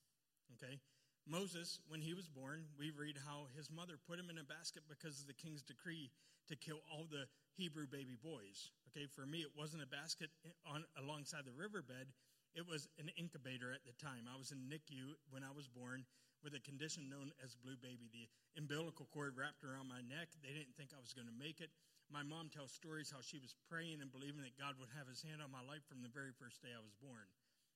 Okay? 0.55 0.79
Moses, 1.27 1.79
when 1.87 2.01
he 2.01 2.13
was 2.13 2.27
born, 2.27 2.63
we 2.79 2.91
read 2.95 3.19
how 3.27 3.51
his 3.55 3.69
mother 3.69 3.99
put 4.07 4.19
him 4.19 4.29
in 4.29 4.37
a 4.39 4.47
basket 4.47 4.83
because 4.87 5.19
of 5.19 5.27
the 5.27 5.35
king's 5.35 5.61
decree 5.61 6.09
to 6.47 6.55
kill 6.55 6.79
all 6.89 7.05
the 7.11 7.27
Hebrew 7.53 7.85
baby 7.85 8.15
boys. 8.15 8.71
Okay, 8.89 9.05
for 9.05 9.25
me, 9.25 9.39
it 9.39 9.51
wasn't 9.57 9.83
a 9.83 9.91
basket 9.91 10.29
on 10.65 10.83
alongside 10.97 11.45
the 11.45 11.53
riverbed. 11.53 12.09
It 12.57 12.65
was 12.65 12.89
an 12.97 13.13
incubator 13.13 13.71
at 13.71 13.85
the 13.85 13.95
time. 14.01 14.25
I 14.25 14.37
was 14.37 14.51
in 14.51 14.65
NICU 14.65 15.15
when 15.29 15.45
I 15.45 15.53
was 15.53 15.69
born 15.69 16.05
with 16.43 16.55
a 16.55 16.63
condition 16.63 17.11
known 17.11 17.31
as 17.43 17.59
blue 17.59 17.77
baby. 17.77 18.09
The 18.09 18.27
umbilical 18.57 19.07
cord 19.11 19.35
wrapped 19.35 19.63
around 19.63 19.91
my 19.91 20.01
neck. 20.01 20.33
They 20.39 20.55
didn't 20.55 20.73
think 20.73 20.95
I 20.95 21.03
was 21.03 21.13
going 21.13 21.27
to 21.29 21.35
make 21.35 21.59
it. 21.59 21.69
My 22.09 22.25
mom 22.25 22.49
tells 22.49 22.73
stories 22.73 23.13
how 23.13 23.21
she 23.21 23.37
was 23.37 23.53
praying 23.69 24.01
and 24.01 24.09
believing 24.09 24.41
that 24.41 24.57
God 24.57 24.81
would 24.81 24.89
have 24.97 25.05
his 25.05 25.21
hand 25.21 25.45
on 25.45 25.53
my 25.53 25.61
life 25.61 25.85
from 25.85 26.01
the 26.01 26.09
very 26.09 26.33
first 26.33 26.57
day 26.65 26.73
I 26.73 26.81
was 26.81 26.97
born. 26.97 27.27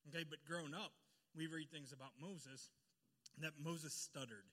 Okay, 0.09 0.25
but 0.25 0.41
growing 0.41 0.73
up, 0.73 0.97
we 1.37 1.45
read 1.45 1.69
things 1.69 1.93
about 1.93 2.17
Moses 2.17 2.73
that 3.39 3.53
Moses 3.61 3.93
stuttered. 3.93 4.49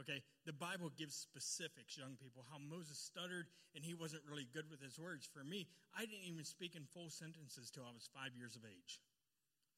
Okay, 0.00 0.24
the 0.48 0.56
Bible 0.56 0.88
gives 0.96 1.12
specifics, 1.12 2.00
young 2.00 2.16
people, 2.16 2.44
how 2.48 2.56
Moses 2.56 2.96
stuttered 2.96 3.48
and 3.76 3.84
he 3.84 3.92
wasn't 3.92 4.24
really 4.24 4.48
good 4.52 4.68
with 4.72 4.80
his 4.80 4.96
words. 4.96 5.28
For 5.28 5.44
me, 5.44 5.68
I 5.92 6.04
didn't 6.08 6.28
even 6.28 6.44
speak 6.44 6.76
in 6.76 6.84
full 6.88 7.10
sentences 7.12 7.68
till 7.68 7.84
I 7.84 7.92
was 7.92 8.08
five 8.12 8.32
years 8.36 8.56
of 8.56 8.64
age. 8.64 9.00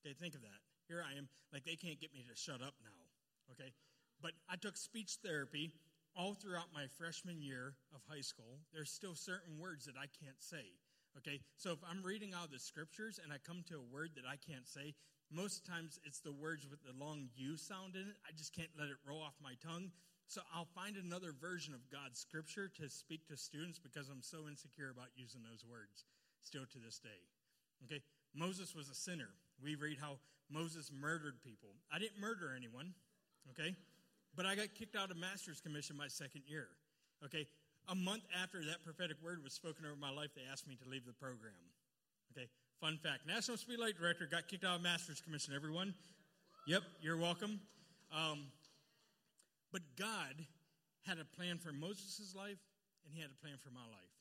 Okay, 0.04 0.14
think 0.20 0.34
of 0.34 0.42
that. 0.42 0.60
Here 0.86 1.00
I 1.00 1.16
am, 1.16 1.28
like 1.52 1.64
they 1.64 1.80
can't 1.80 2.00
get 2.00 2.12
me 2.12 2.20
to 2.28 2.36
shut 2.36 2.60
up 2.60 2.76
now. 2.84 3.00
Okay, 3.52 3.72
but 4.20 4.32
I 4.48 4.56
took 4.56 4.76
speech 4.76 5.16
therapy 5.24 5.72
all 6.14 6.34
throughout 6.34 6.68
my 6.74 6.86
freshman 6.98 7.40
year 7.40 7.74
of 7.94 8.00
high 8.08 8.20
school. 8.20 8.60
There's 8.72 8.92
still 8.92 9.14
certain 9.14 9.58
words 9.58 9.86
that 9.86 9.96
I 9.96 10.06
can't 10.20 10.38
say. 10.38 10.76
Okay, 11.16 11.40
so 11.56 11.72
if 11.72 11.78
I'm 11.88 12.02
reading 12.02 12.34
out 12.34 12.50
the 12.50 12.58
scriptures 12.58 13.20
and 13.22 13.32
I 13.32 13.38
come 13.38 13.64
to 13.68 13.78
a 13.78 13.94
word 13.94 14.10
that 14.16 14.28
I 14.28 14.36
can't 14.36 14.68
say, 14.68 14.94
most 15.30 15.64
times 15.64 15.98
it's 16.04 16.20
the 16.20 16.32
words 16.32 16.66
with 16.68 16.82
the 16.84 16.92
long 16.98 17.28
U 17.36 17.56
sound 17.56 17.94
in 17.96 18.02
it. 18.02 18.18
I 18.26 18.32
just 18.36 18.54
can't 18.54 18.74
let 18.78 18.88
it 18.88 19.00
roll 19.06 19.22
off 19.22 19.34
my 19.42 19.54
tongue. 19.62 19.90
So 20.26 20.40
I'll 20.54 20.68
find 20.74 20.96
another 20.96 21.32
version 21.32 21.72
of 21.72 21.88
God's 21.90 22.18
scripture 22.18 22.68
to 22.80 22.88
speak 22.88 23.26
to 23.28 23.36
students 23.36 23.78
because 23.78 24.08
I'm 24.08 24.22
so 24.22 24.48
insecure 24.48 24.90
about 24.90 25.14
using 25.16 25.40
those 25.42 25.64
words 25.64 26.04
still 26.42 26.66
to 26.72 26.78
this 26.78 26.98
day. 26.98 27.22
Okay? 27.84 28.02
Moses 28.34 28.74
was 28.74 28.88
a 28.88 28.94
sinner. 28.94 29.30
We 29.62 29.74
read 29.74 29.98
how 30.00 30.18
Moses 30.50 30.90
murdered 30.92 31.42
people. 31.42 31.70
I 31.92 31.98
didn't 31.98 32.20
murder 32.20 32.54
anyone, 32.56 32.94
okay? 33.50 33.74
But 34.36 34.46
I 34.46 34.54
got 34.54 34.74
kicked 34.74 34.96
out 34.96 35.10
of 35.10 35.16
master's 35.16 35.60
commission 35.60 35.96
my 35.96 36.08
second 36.08 36.42
year. 36.46 36.68
Okay? 37.24 37.46
A 37.88 37.94
month 37.94 38.22
after 38.42 38.64
that 38.64 38.82
prophetic 38.82 39.16
word 39.22 39.42
was 39.42 39.52
spoken 39.52 39.84
over 39.84 39.96
my 39.96 40.10
life, 40.10 40.30
they 40.34 40.42
asked 40.50 40.66
me 40.66 40.76
to 40.82 40.88
leave 40.88 41.06
the 41.06 41.12
program. 41.12 41.52
Okay? 42.32 42.48
Fun 42.80 42.98
fact 43.02 43.26
National 43.26 43.56
Speedlight 43.56 43.96
Director 43.96 44.26
got 44.30 44.48
kicked 44.48 44.64
out 44.64 44.76
of 44.76 44.82
Masters 44.82 45.20
Commission, 45.20 45.54
everyone. 45.54 45.94
Yep, 46.66 46.82
you're 47.00 47.18
welcome. 47.18 47.60
Um, 48.12 48.46
but 49.72 49.82
God 49.98 50.34
had 51.06 51.18
a 51.18 51.24
plan 51.36 51.58
for 51.58 51.72
Moses' 51.72 52.34
life, 52.34 52.58
and 53.04 53.14
He 53.14 53.20
had 53.20 53.30
a 53.30 53.40
plan 53.40 53.54
for 53.62 53.70
my 53.70 53.84
life. 53.84 54.14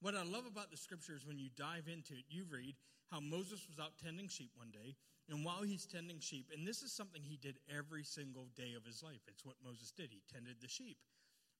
What 0.00 0.14
I 0.14 0.22
love 0.22 0.46
about 0.46 0.70
the 0.70 0.76
scripture 0.76 1.14
is 1.16 1.26
when 1.26 1.38
you 1.38 1.48
dive 1.56 1.88
into 1.88 2.14
it, 2.14 2.28
you 2.28 2.44
read 2.50 2.76
how 3.10 3.20
Moses 3.20 3.66
was 3.68 3.78
out 3.80 3.96
tending 4.02 4.28
sheep 4.28 4.50
one 4.54 4.70
day, 4.70 4.94
and 5.28 5.44
while 5.44 5.62
he's 5.62 5.86
tending 5.86 6.20
sheep, 6.20 6.50
and 6.54 6.66
this 6.66 6.82
is 6.82 6.92
something 6.92 7.22
he 7.22 7.36
did 7.36 7.58
every 7.66 8.04
single 8.04 8.48
day 8.56 8.74
of 8.76 8.84
his 8.84 9.02
life, 9.02 9.22
it's 9.26 9.44
what 9.44 9.56
Moses 9.64 9.90
did. 9.90 10.10
He 10.10 10.22
tended 10.32 10.56
the 10.60 10.68
sheep. 10.68 10.98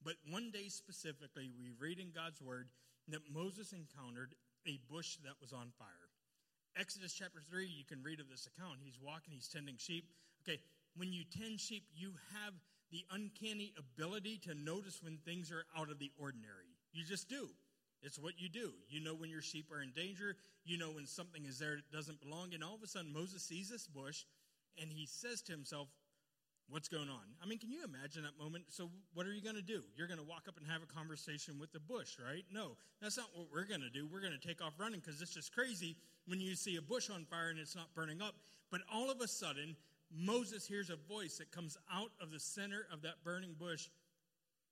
But 0.05 0.15
one 0.29 0.51
day 0.51 0.69
specifically, 0.69 1.51
we 1.59 1.71
read 1.81 1.99
in 1.99 2.13
God's 2.15 2.41
word 2.43 2.69
that 3.09 3.33
Moses 3.33 3.73
encountered 3.73 4.35
a 4.67 4.79
bush 4.91 5.17
that 5.25 5.41
was 5.41 5.53
on 5.53 5.73
fire. 5.79 6.11
Exodus 6.79 7.15
chapter 7.15 7.41
3, 7.49 7.67
you 7.67 7.85
can 7.85 8.03
read 8.03 8.21
of 8.21 8.29
this 8.29 8.47
account. 8.47 8.79
He's 8.85 9.01
walking, 9.01 9.33
he's 9.33 9.49
tending 9.49 9.77
sheep. 9.79 10.11
Okay, 10.47 10.61
when 10.95 11.13
you 11.13 11.25
tend 11.25 11.59
sheep, 11.59 11.85
you 11.95 12.13
have 12.35 12.53
the 12.93 13.05
uncanny 13.11 13.73
ability 13.79 14.39
to 14.45 14.55
notice 14.55 15.03
when 15.03 15.19
things 15.19 15.51
are 15.51 15.65
out 15.77 15.91
of 15.91 15.99
the 15.99 16.13
ordinary. 16.19 16.77
You 16.93 17.05
just 17.05 17.29
do. 17.29 17.49
It's 18.03 18.19
what 18.19 18.35
you 18.39 18.49
do. 18.49 18.73
You 18.89 19.01
know 19.01 19.15
when 19.15 19.31
your 19.31 19.43
sheep 19.43 19.71
are 19.73 19.83
in 19.83 19.93
danger. 19.93 20.37
You 20.65 20.79
know 20.79 20.91
when 20.91 21.07
something 21.07 21.45
is 21.45 21.59
there 21.59 21.77
that 21.77 21.91
doesn't 21.93 22.21
belong. 22.21 22.55
And 22.55 22.63
all 22.63 22.75
of 22.75 22.83
a 22.83 22.87
sudden, 22.87 23.13
Moses 23.13 23.43
sees 23.43 23.69
this 23.69 23.87
bush 23.87 24.25
and 24.81 24.91
he 24.91 25.07
says 25.07 25.43
to 25.43 25.53
himself, 25.53 25.89
What's 26.69 26.89
going 26.89 27.09
on? 27.09 27.23
I 27.41 27.47
mean, 27.47 27.61
can 27.61 27.71
you 27.71 27.85
imagine 27.85 28.25
that 28.25 28.43
moment? 28.43 28.65
So, 28.71 28.91
what 29.15 29.25
are 29.25 29.33
you 29.33 29.41
going 29.41 29.55
to 29.55 29.63
do? 29.63 29.83
You're 29.95 30.09
going 30.09 30.19
to 30.19 30.27
walk 30.27 30.49
up 30.49 30.57
and 30.57 30.67
have 30.67 30.83
a 30.83 30.93
conversation 30.93 31.61
with 31.61 31.73
the 31.73 31.79
bush, 31.79 32.17
right? 32.19 32.43
No, 32.51 32.77
that's 33.01 33.17
not 33.17 33.29
what 33.35 33.47
we're 33.53 33.67
going 33.67 33.83
to 33.83 33.91
do. 33.91 34.09
We're 34.13 34.21
going 34.21 34.37
to 34.39 34.49
take 34.49 34.61
off 34.61 34.73
running 34.77 34.99
because 34.99 35.23
it's 35.23 35.33
just 35.33 35.55
crazy 35.55 35.97
when 36.27 36.41
you 36.41 36.57
see 36.57 36.75
a 36.75 36.83
bush 36.83 37.09
on 37.09 37.25
fire 37.25 37.51
and 37.51 37.61
it's 37.61 37.77
not 37.77 37.95
burning 37.95 38.21
up. 38.21 38.35
But 38.73 38.81
all 38.93 39.13
of 39.13 39.21
a 39.21 39.29
sudden, 39.29 39.77
Moses 40.13 40.67
hears 40.67 40.91
a 40.91 40.97
voice 40.97 41.39
that 41.39 41.53
comes 41.53 41.79
out 41.93 42.11
of 42.21 42.33
the 42.33 42.41
center 42.41 42.87
of 42.93 43.03
that 43.03 43.23
burning 43.23 43.55
bush. 43.57 43.89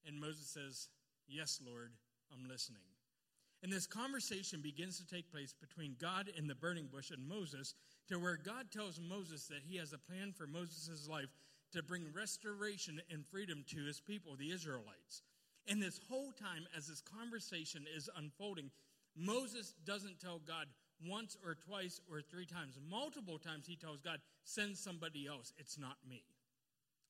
And 0.04 0.20
Moses 0.20 0.48
says, 0.48 0.88
Yes, 1.28 1.60
Lord, 1.64 1.92
I'm 2.32 2.48
listening. 2.48 2.82
And 3.64 3.72
this 3.72 3.86
conversation 3.86 4.60
begins 4.60 4.98
to 4.98 5.06
take 5.06 5.32
place 5.32 5.54
between 5.58 5.96
God 5.98 6.30
and 6.36 6.50
the 6.50 6.54
burning 6.54 6.86
bush 6.92 7.10
and 7.10 7.26
Moses, 7.26 7.72
to 8.10 8.18
where 8.18 8.36
God 8.36 8.70
tells 8.70 9.00
Moses 9.00 9.46
that 9.46 9.62
he 9.66 9.78
has 9.78 9.94
a 9.94 9.98
plan 9.98 10.34
for 10.36 10.46
Moses' 10.46 11.08
life 11.08 11.30
to 11.72 11.82
bring 11.82 12.04
restoration 12.14 13.00
and 13.10 13.24
freedom 13.24 13.64
to 13.68 13.86
his 13.86 14.00
people, 14.00 14.36
the 14.36 14.50
Israelites. 14.50 15.22
And 15.66 15.82
this 15.82 15.98
whole 16.10 16.30
time, 16.32 16.66
as 16.76 16.88
this 16.88 17.00
conversation 17.00 17.86
is 17.96 18.10
unfolding, 18.18 18.70
Moses 19.16 19.72
doesn't 19.86 20.20
tell 20.20 20.42
God 20.46 20.66
once 21.08 21.34
or 21.42 21.54
twice 21.54 22.02
or 22.12 22.20
three 22.20 22.44
times. 22.44 22.78
Multiple 22.90 23.38
times 23.38 23.66
he 23.66 23.76
tells 23.76 24.02
God, 24.02 24.18
send 24.44 24.76
somebody 24.76 25.26
else. 25.26 25.54
It's 25.56 25.78
not 25.78 25.96
me. 26.06 26.22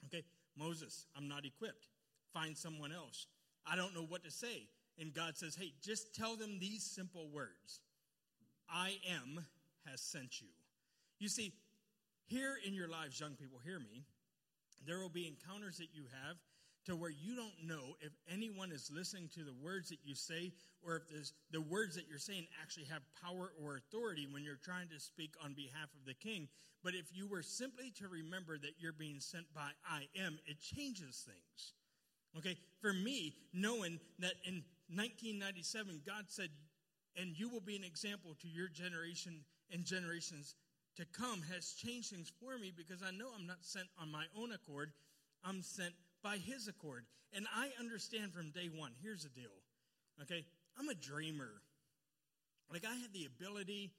Okay, 0.07 0.23
Moses, 0.57 1.07
I'm 1.17 1.27
not 1.27 1.45
equipped. 1.45 1.89
Find 2.33 2.57
someone 2.57 2.93
else. 2.93 3.27
I 3.67 3.75
don't 3.75 3.93
know 3.93 4.07
what 4.07 4.23
to 4.23 4.31
say. 4.31 4.69
And 4.99 5.13
God 5.13 5.37
says, 5.37 5.57
hey, 5.57 5.73
just 5.83 6.15
tell 6.15 6.37
them 6.37 6.59
these 6.61 6.85
simple 6.85 7.29
words 7.33 7.81
I 8.69 8.97
am 9.11 9.45
has 9.91 10.01
sent 10.01 10.41
you. 10.41 10.49
You 11.19 11.29
see, 11.29 11.53
here 12.27 12.55
in 12.67 12.75
your 12.75 12.89
lives, 12.89 13.19
young 13.21 13.35
people, 13.35 13.59
hear 13.65 13.79
me. 13.79 14.05
There 14.87 15.01
will 15.01 15.09
be 15.09 15.27
encounters 15.27 15.79
that 15.79 15.89
you 15.95 16.05
have 16.27 16.37
to 16.87 16.97
where 16.97 17.11
you 17.11 17.35
don't 17.35 17.67
know 17.67 17.97
if 18.01 18.13
anyone 18.31 18.71
is 18.71 18.91
listening 18.95 19.31
to 19.35 19.41
the 19.45 19.55
words 19.63 19.89
that 19.89 19.99
you 20.05 20.15
say 20.15 20.53
or 20.83 21.03
if 21.11 21.31
the 21.51 21.61
words 21.61 21.97
that 21.97 22.05
you're 22.09 22.19
saying 22.19 22.47
actually 22.63 22.85
have 22.85 23.03
power 23.23 23.53
or 23.63 23.77
authority 23.77 24.27
when 24.31 24.45
you're 24.45 24.61
trying 24.63 24.89
to 24.89 25.01
speak 25.01 25.35
on 25.43 25.55
behalf 25.55 25.89
of 25.99 26.05
the 26.07 26.15
king. 26.15 26.49
But 26.83 26.95
if 26.95 27.07
you 27.13 27.27
were 27.27 27.43
simply 27.43 27.91
to 27.99 28.09
remember 28.09 28.59
that 28.59 28.75
you're 28.79 28.93
being 28.93 29.21
sent 29.21 29.47
by 29.55 29.71
I 29.89 30.09
am, 30.19 30.39
it 30.45 30.61
changes 30.61 31.27
things. 31.27 31.73
Okay, 32.37 32.59
for 32.81 32.93
me, 32.93 33.35
knowing 33.55 34.01
that 34.19 34.35
in 34.45 34.63
1997, 34.89 36.03
God 36.07 36.25
said, 36.29 36.51
and 37.17 37.39
you 37.39 37.49
will 37.49 37.61
be 37.61 37.77
an 37.77 37.85
example 37.85 38.37
to 38.41 38.49
your 38.49 38.69
generation 38.69 39.45
and 39.73 39.85
generations 39.85 40.55
to 40.97 41.05
come, 41.07 41.43
has 41.53 41.73
changed 41.73 42.11
things 42.11 42.31
for 42.41 42.59
me 42.59 42.73
because 42.75 43.03
I 43.03 43.11
know 43.11 43.29
I'm 43.35 43.47
not 43.47 43.65
sent 43.65 43.89
on 44.01 44.11
my 44.11 44.25
own 44.39 44.53
accord. 44.53 44.93
I'm 45.45 45.63
sent 45.63 45.95
by 46.23 46.37
His 46.37 46.69
accord. 46.69 47.05
And 47.33 47.47
I 47.55 47.71
understand 47.81 48.33
from 48.33 48.51
day 48.51 48.71
one 48.73 48.93
here's 49.03 49.25
the 49.25 49.29
deal. 49.29 49.51
Okay, 50.23 50.45
I'm 50.79 50.89
a 50.89 50.95
dreamer. 50.95 51.51
Like, 52.71 52.85
I 52.85 52.95
have 52.95 53.13
the 53.13 53.27
ability 53.27 53.93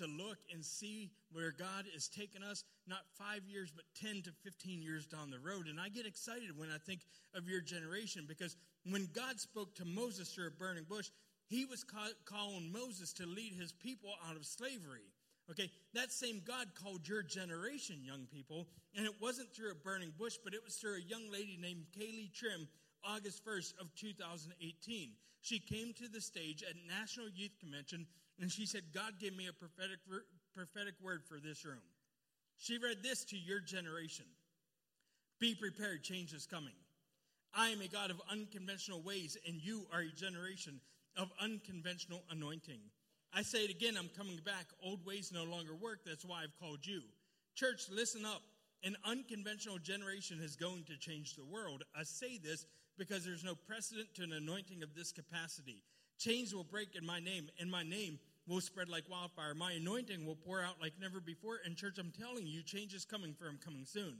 to 0.00 0.06
look 0.06 0.38
and 0.52 0.64
see 0.64 1.10
where 1.32 1.52
God 1.52 1.84
is 1.94 2.08
taking 2.08 2.42
us, 2.42 2.64
not 2.86 3.00
five 3.16 3.42
years, 3.46 3.72
but 3.74 3.84
10 4.00 4.22
to 4.22 4.32
15 4.42 4.82
years 4.82 5.06
down 5.06 5.30
the 5.30 5.38
road. 5.38 5.66
And 5.68 5.78
I 5.78 5.88
get 5.88 6.06
excited 6.06 6.56
when 6.56 6.68
I 6.74 6.78
think 6.78 7.00
of 7.34 7.48
your 7.48 7.60
generation 7.60 8.24
because 8.28 8.56
when 8.84 9.08
God 9.14 9.38
spoke 9.38 9.74
to 9.76 9.84
Moses 9.84 10.30
through 10.30 10.48
a 10.48 10.50
burning 10.50 10.84
bush, 10.88 11.10
he 11.46 11.64
was 11.64 11.84
calling 12.24 12.72
Moses 12.72 13.12
to 13.14 13.26
lead 13.26 13.54
his 13.54 13.72
people 13.72 14.10
out 14.28 14.36
of 14.36 14.44
slavery. 14.44 15.08
Okay, 15.50 15.68
that 15.94 16.12
same 16.12 16.40
God 16.46 16.68
called 16.80 17.08
your 17.08 17.22
generation, 17.22 17.96
young 18.04 18.26
people, 18.32 18.68
and 18.94 19.04
it 19.04 19.14
wasn't 19.20 19.52
through 19.52 19.72
a 19.72 19.74
burning 19.74 20.12
bush, 20.16 20.36
but 20.44 20.54
it 20.54 20.62
was 20.64 20.76
through 20.76 20.96
a 20.96 21.08
young 21.08 21.30
lady 21.32 21.58
named 21.60 21.86
Kaylee 21.98 22.32
Trim, 22.32 22.68
August 23.04 23.44
1st 23.44 23.72
of 23.80 23.92
2018. 23.96 25.10
She 25.40 25.58
came 25.58 25.92
to 25.94 26.08
the 26.08 26.20
stage 26.20 26.62
at 26.62 26.76
National 26.86 27.28
Youth 27.28 27.58
Convention 27.58 28.06
and 28.40 28.50
she 28.50 28.66
said, 28.66 28.82
God 28.94 29.20
gave 29.20 29.36
me 29.36 29.48
a 29.48 29.52
prophetic, 29.52 29.98
prophetic 30.54 30.94
word 31.02 31.22
for 31.28 31.38
this 31.38 31.64
room. 31.64 31.82
She 32.58 32.78
read 32.78 33.02
this 33.02 33.24
to 33.26 33.36
your 33.36 33.60
generation 33.60 34.26
Be 35.40 35.54
prepared, 35.54 36.02
change 36.02 36.32
is 36.32 36.46
coming. 36.46 36.74
I 37.54 37.70
am 37.70 37.80
a 37.80 37.88
God 37.88 38.10
of 38.10 38.20
unconventional 38.30 39.02
ways, 39.02 39.36
and 39.46 39.60
you 39.60 39.86
are 39.92 40.00
a 40.00 40.12
generation 40.16 40.80
of 41.16 41.30
unconventional 41.40 42.22
anointing. 42.30 42.80
I 43.34 43.42
say 43.42 43.64
it 43.64 43.70
again, 43.70 43.96
I'm 43.98 44.10
coming 44.16 44.38
back. 44.44 44.66
Old 44.84 45.04
ways 45.04 45.32
no 45.32 45.44
longer 45.44 45.74
work. 45.74 46.00
That's 46.04 46.24
why 46.24 46.42
I've 46.42 46.58
called 46.60 46.84
you. 46.84 47.02
Church, 47.54 47.82
listen 47.90 48.24
up. 48.24 48.42
An 48.82 48.96
unconventional 49.04 49.78
generation 49.78 50.38
is 50.42 50.56
going 50.56 50.84
to 50.84 50.96
change 50.96 51.34
the 51.34 51.44
world. 51.44 51.82
I 51.94 52.02
say 52.04 52.38
this 52.38 52.66
because 52.96 53.24
there's 53.24 53.44
no 53.44 53.54
precedent 53.54 54.08
to 54.14 54.22
an 54.22 54.32
anointing 54.32 54.82
of 54.82 54.94
this 54.94 55.12
capacity. 55.12 55.82
Chains 56.20 56.54
will 56.54 56.64
break 56.64 56.94
in 56.94 57.06
my 57.06 57.18
name, 57.18 57.48
and 57.58 57.70
my 57.70 57.82
name 57.82 58.18
will 58.46 58.60
spread 58.60 58.90
like 58.90 59.08
wildfire. 59.08 59.54
My 59.54 59.72
anointing 59.72 60.26
will 60.26 60.36
pour 60.36 60.60
out 60.60 60.80
like 60.80 60.92
never 61.00 61.18
before. 61.18 61.60
And, 61.64 61.76
church, 61.76 61.96
I'm 61.98 62.12
telling 62.12 62.46
you, 62.46 62.62
change 62.62 62.92
is 62.92 63.06
coming 63.06 63.32
for 63.32 63.48
I'm 63.48 63.58
coming 63.58 63.86
soon. 63.86 64.18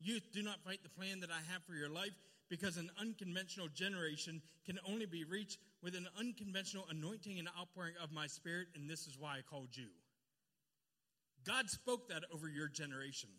Youth, 0.00 0.26
do 0.34 0.42
not 0.42 0.64
fight 0.64 0.82
the 0.82 0.90
plan 0.90 1.20
that 1.20 1.30
I 1.30 1.40
have 1.52 1.62
for 1.64 1.74
your 1.74 1.88
life 1.88 2.14
because 2.48 2.76
an 2.76 2.90
unconventional 3.00 3.68
generation 3.68 4.42
can 4.66 4.78
only 4.88 5.06
be 5.06 5.24
reached 5.24 5.58
with 5.82 5.94
an 5.94 6.08
unconventional 6.18 6.84
anointing 6.90 7.38
and 7.38 7.48
outpouring 7.58 7.94
of 8.02 8.12
my 8.12 8.26
spirit, 8.26 8.66
and 8.74 8.90
this 8.90 9.06
is 9.06 9.16
why 9.18 9.38
I 9.38 9.42
called 9.48 9.68
you. 9.72 9.86
God 11.46 11.70
spoke 11.70 12.08
that 12.08 12.24
over 12.34 12.48
your 12.48 12.68
generation. 12.68 13.30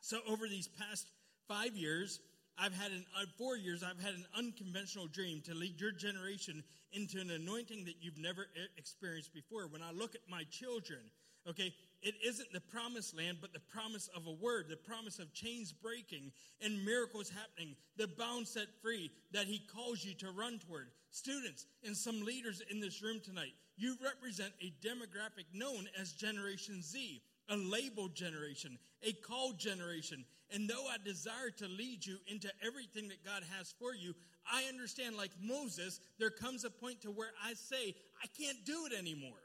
So, 0.00 0.18
over 0.28 0.46
these 0.46 0.68
past 0.68 1.08
five 1.48 1.74
years, 1.74 2.20
I've 2.58 2.74
had 2.74 2.92
an 2.92 3.04
uh, 3.20 3.24
four 3.36 3.56
years. 3.56 3.82
I've 3.82 4.02
had 4.02 4.14
an 4.14 4.26
unconventional 4.36 5.06
dream 5.06 5.42
to 5.46 5.54
lead 5.54 5.80
your 5.80 5.92
generation 5.92 6.62
into 6.92 7.20
an 7.20 7.30
anointing 7.30 7.84
that 7.86 7.96
you've 8.00 8.18
never 8.18 8.46
experienced 8.76 9.34
before. 9.34 9.66
When 9.66 9.82
I 9.82 9.90
look 9.92 10.14
at 10.14 10.20
my 10.28 10.44
children, 10.50 11.00
okay, 11.48 11.74
it 12.02 12.14
isn't 12.24 12.52
the 12.52 12.60
promised 12.60 13.16
land, 13.16 13.38
but 13.40 13.52
the 13.52 13.60
promise 13.60 14.08
of 14.14 14.26
a 14.26 14.32
word, 14.32 14.66
the 14.68 14.76
promise 14.76 15.18
of 15.18 15.32
chains 15.34 15.72
breaking 15.72 16.30
and 16.60 16.84
miracles 16.84 17.30
happening, 17.30 17.74
the 17.96 18.06
bound 18.06 18.46
set 18.46 18.68
free 18.82 19.10
that 19.32 19.46
He 19.46 19.58
calls 19.58 20.04
you 20.04 20.14
to 20.14 20.30
run 20.30 20.60
toward. 20.60 20.88
Students 21.10 21.66
and 21.84 21.96
some 21.96 22.24
leaders 22.24 22.62
in 22.70 22.80
this 22.80 23.02
room 23.02 23.20
tonight, 23.24 23.52
you 23.76 23.96
represent 24.02 24.52
a 24.62 24.72
demographic 24.86 25.46
known 25.52 25.88
as 26.00 26.12
Generation 26.12 26.82
Z 26.82 27.20
a 27.48 27.56
labeled 27.56 28.14
generation, 28.14 28.78
a 29.02 29.12
called 29.12 29.58
generation. 29.58 30.24
And 30.52 30.68
though 30.68 30.86
I 30.86 30.96
desire 31.04 31.50
to 31.58 31.68
lead 31.68 32.04
you 32.04 32.16
into 32.26 32.48
everything 32.64 33.08
that 33.08 33.24
God 33.24 33.42
has 33.56 33.74
for 33.78 33.94
you, 33.94 34.14
I 34.50 34.64
understand, 34.64 35.16
like 35.16 35.30
Moses, 35.42 36.00
there 36.18 36.30
comes 36.30 36.64
a 36.64 36.70
point 36.70 37.02
to 37.02 37.10
where 37.10 37.30
I 37.42 37.54
say, 37.54 37.94
I 38.22 38.26
can't 38.38 38.64
do 38.64 38.86
it 38.86 38.92
anymore. 38.96 39.42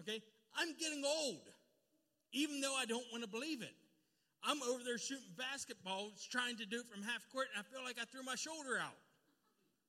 Okay? 0.00 0.22
I'm 0.56 0.74
getting 0.78 1.04
old, 1.04 1.48
even 2.32 2.60
though 2.60 2.76
I 2.76 2.84
don't 2.84 3.06
want 3.10 3.24
to 3.24 3.30
believe 3.30 3.62
it. 3.62 3.74
I'm 4.42 4.62
over 4.62 4.84
there 4.84 4.98
shooting 4.98 5.34
basketballs, 5.36 6.28
trying 6.28 6.56
to 6.58 6.66
do 6.66 6.78
it 6.80 6.86
from 6.86 7.02
half 7.02 7.28
court, 7.32 7.48
and 7.54 7.64
I 7.64 7.74
feel 7.74 7.84
like 7.84 7.96
I 8.00 8.04
threw 8.04 8.22
my 8.22 8.36
shoulder 8.36 8.78
out. 8.80 8.96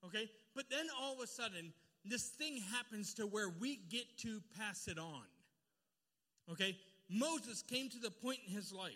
Okay? 0.05 0.29
But 0.55 0.65
then 0.69 0.87
all 0.99 1.13
of 1.13 1.19
a 1.19 1.27
sudden, 1.27 1.73
this 2.05 2.29
thing 2.29 2.57
happens 2.73 3.13
to 3.15 3.23
where 3.23 3.49
we 3.59 3.79
get 3.89 4.17
to 4.19 4.41
pass 4.57 4.87
it 4.87 4.97
on. 4.97 5.23
Okay? 6.51 6.77
Moses 7.09 7.63
came 7.63 7.89
to 7.89 7.99
the 7.99 8.11
point 8.11 8.39
in 8.47 8.53
his 8.53 8.71
life 8.71 8.93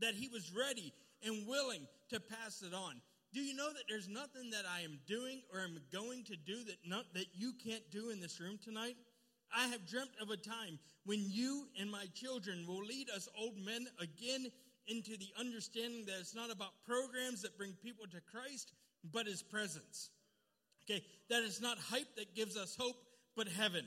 that 0.00 0.14
he 0.14 0.28
was 0.28 0.52
ready 0.52 0.92
and 1.24 1.46
willing 1.46 1.86
to 2.10 2.20
pass 2.20 2.62
it 2.62 2.74
on. 2.74 3.00
Do 3.32 3.40
you 3.40 3.54
know 3.54 3.72
that 3.72 3.84
there's 3.88 4.08
nothing 4.08 4.50
that 4.50 4.64
I 4.68 4.80
am 4.80 4.98
doing 5.06 5.42
or 5.52 5.60
am 5.60 5.78
going 5.92 6.24
to 6.24 6.36
do 6.36 6.64
that 6.64 6.78
not, 6.84 7.04
that 7.14 7.26
you 7.34 7.52
can't 7.64 7.88
do 7.90 8.10
in 8.10 8.20
this 8.20 8.40
room 8.40 8.58
tonight? 8.62 8.96
I 9.54 9.66
have 9.68 9.86
dreamt 9.86 10.10
of 10.20 10.30
a 10.30 10.36
time 10.36 10.78
when 11.04 11.24
you 11.26 11.66
and 11.80 11.90
my 11.90 12.06
children 12.14 12.64
will 12.66 12.84
lead 12.84 13.08
us 13.10 13.28
old 13.38 13.56
men 13.64 13.86
again 14.00 14.46
into 14.86 15.16
the 15.16 15.28
understanding 15.38 16.04
that 16.06 16.18
it's 16.18 16.34
not 16.34 16.50
about 16.50 16.72
programs 16.86 17.42
that 17.42 17.56
bring 17.56 17.72
people 17.82 18.06
to 18.06 18.20
Christ, 18.32 18.72
but 19.12 19.26
his 19.26 19.42
presence. 19.42 20.10
Okay, 20.84 21.04
that 21.28 21.42
is 21.42 21.60
not 21.60 21.78
hype 21.78 22.16
that 22.16 22.34
gives 22.34 22.56
us 22.56 22.76
hope, 22.78 22.96
but 23.36 23.46
heaven. 23.46 23.84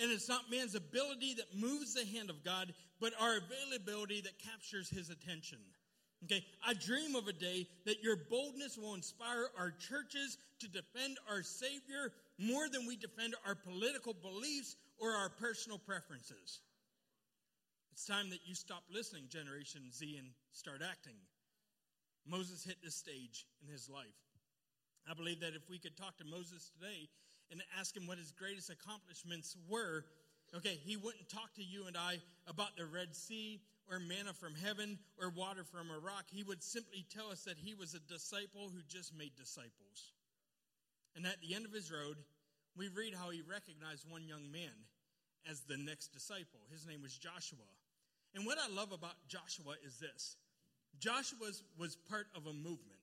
And 0.00 0.10
it's 0.10 0.28
not 0.28 0.50
man's 0.50 0.74
ability 0.74 1.34
that 1.34 1.54
moves 1.54 1.94
the 1.94 2.06
hand 2.06 2.30
of 2.30 2.42
God, 2.42 2.72
but 3.00 3.12
our 3.20 3.36
availability 3.36 4.22
that 4.22 4.38
captures 4.38 4.88
his 4.88 5.10
attention. 5.10 5.58
Okay, 6.24 6.44
I 6.66 6.74
dream 6.74 7.16
of 7.16 7.28
a 7.28 7.32
day 7.32 7.66
that 7.86 8.02
your 8.02 8.16
boldness 8.16 8.76
will 8.76 8.94
inspire 8.94 9.46
our 9.58 9.70
churches 9.70 10.36
to 10.60 10.68
defend 10.68 11.18
our 11.30 11.42
Savior 11.42 12.12
more 12.38 12.68
than 12.68 12.86
we 12.86 12.96
defend 12.96 13.34
our 13.46 13.54
political 13.54 14.14
beliefs 14.14 14.76
or 14.98 15.12
our 15.12 15.30
personal 15.30 15.78
preferences. 15.78 16.60
It's 17.92 18.06
time 18.06 18.30
that 18.30 18.40
you 18.44 18.54
stop 18.54 18.84
listening, 18.92 19.24
Generation 19.28 19.82
Z, 19.92 20.16
and 20.18 20.28
start 20.52 20.80
acting. 20.88 21.16
Moses 22.26 22.64
hit 22.64 22.76
this 22.82 22.96
stage 22.96 23.46
in 23.62 23.72
his 23.72 23.88
life. 23.88 24.29
I 25.10 25.14
believe 25.14 25.40
that 25.40 25.56
if 25.56 25.68
we 25.68 25.78
could 25.78 25.96
talk 25.96 26.16
to 26.18 26.24
Moses 26.24 26.70
today 26.78 27.08
and 27.50 27.60
ask 27.78 27.96
him 27.96 28.06
what 28.06 28.18
his 28.18 28.30
greatest 28.30 28.70
accomplishments 28.70 29.56
were, 29.68 30.04
okay, 30.54 30.78
he 30.84 30.96
wouldn't 30.96 31.28
talk 31.28 31.52
to 31.56 31.64
you 31.64 31.86
and 31.88 31.96
I 31.96 32.18
about 32.46 32.76
the 32.76 32.86
Red 32.86 33.16
Sea 33.16 33.60
or 33.90 33.98
manna 33.98 34.32
from 34.32 34.54
heaven 34.54 34.98
or 35.20 35.30
water 35.30 35.64
from 35.64 35.90
a 35.90 35.98
rock. 35.98 36.26
He 36.30 36.44
would 36.44 36.62
simply 36.62 37.04
tell 37.10 37.26
us 37.26 37.42
that 37.42 37.58
he 37.58 37.74
was 37.74 37.94
a 37.94 38.12
disciple 38.12 38.70
who 38.72 38.82
just 38.86 39.16
made 39.16 39.34
disciples. 39.34 40.14
And 41.16 41.26
at 41.26 41.42
the 41.42 41.56
end 41.56 41.66
of 41.66 41.72
his 41.72 41.90
road, 41.90 42.16
we 42.76 42.86
read 42.86 43.12
how 43.12 43.30
he 43.30 43.42
recognized 43.42 44.06
one 44.08 44.28
young 44.28 44.46
man 44.52 44.86
as 45.50 45.62
the 45.62 45.76
next 45.76 46.14
disciple. 46.14 46.60
His 46.70 46.86
name 46.86 47.02
was 47.02 47.18
Joshua. 47.18 47.66
And 48.36 48.46
what 48.46 48.58
I 48.62 48.72
love 48.72 48.92
about 48.92 49.18
Joshua 49.26 49.74
is 49.84 49.98
this 49.98 50.36
Joshua 51.00 51.50
was 51.76 51.96
part 52.08 52.26
of 52.36 52.46
a 52.46 52.52
movement 52.52 53.02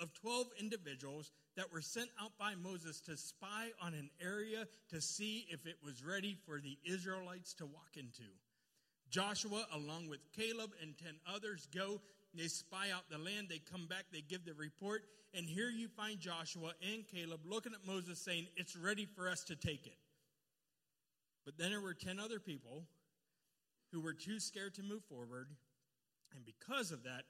of 0.00 0.12
12 0.14 0.46
individuals 0.58 1.30
that 1.56 1.72
were 1.72 1.80
sent 1.80 2.08
out 2.20 2.32
by 2.38 2.54
Moses 2.54 3.00
to 3.02 3.16
spy 3.16 3.68
on 3.80 3.94
an 3.94 4.10
area 4.20 4.66
to 4.90 5.00
see 5.00 5.46
if 5.50 5.66
it 5.66 5.76
was 5.84 6.04
ready 6.04 6.36
for 6.46 6.60
the 6.60 6.78
Israelites 6.84 7.54
to 7.54 7.66
walk 7.66 7.96
into. 7.96 8.24
Joshua, 9.10 9.66
along 9.72 10.08
with 10.08 10.20
Caleb 10.32 10.72
and 10.82 10.98
10 10.98 11.14
others, 11.32 11.68
go. 11.74 12.00
They 12.34 12.48
spy 12.48 12.90
out 12.92 13.08
the 13.10 13.18
land. 13.18 13.46
They 13.48 13.60
come 13.70 13.86
back. 13.86 14.06
They 14.12 14.22
give 14.22 14.44
the 14.44 14.54
report. 14.54 15.04
And 15.34 15.48
here 15.48 15.70
you 15.70 15.88
find 15.88 16.18
Joshua 16.18 16.72
and 16.92 17.06
Caleb 17.06 17.40
looking 17.44 17.74
at 17.74 17.86
Moses 17.86 18.18
saying, 18.18 18.46
It's 18.56 18.76
ready 18.76 19.06
for 19.06 19.28
us 19.28 19.44
to 19.44 19.56
take 19.56 19.86
it. 19.86 19.96
But 21.44 21.58
then 21.58 21.70
there 21.70 21.80
were 21.80 21.94
10 21.94 22.18
other 22.18 22.40
people 22.40 22.86
who 23.92 24.00
were 24.00 24.14
too 24.14 24.40
scared 24.40 24.74
to 24.74 24.82
move 24.82 25.04
forward. 25.04 25.48
And 26.34 26.44
because 26.44 26.90
of 26.90 27.04
that, 27.04 27.22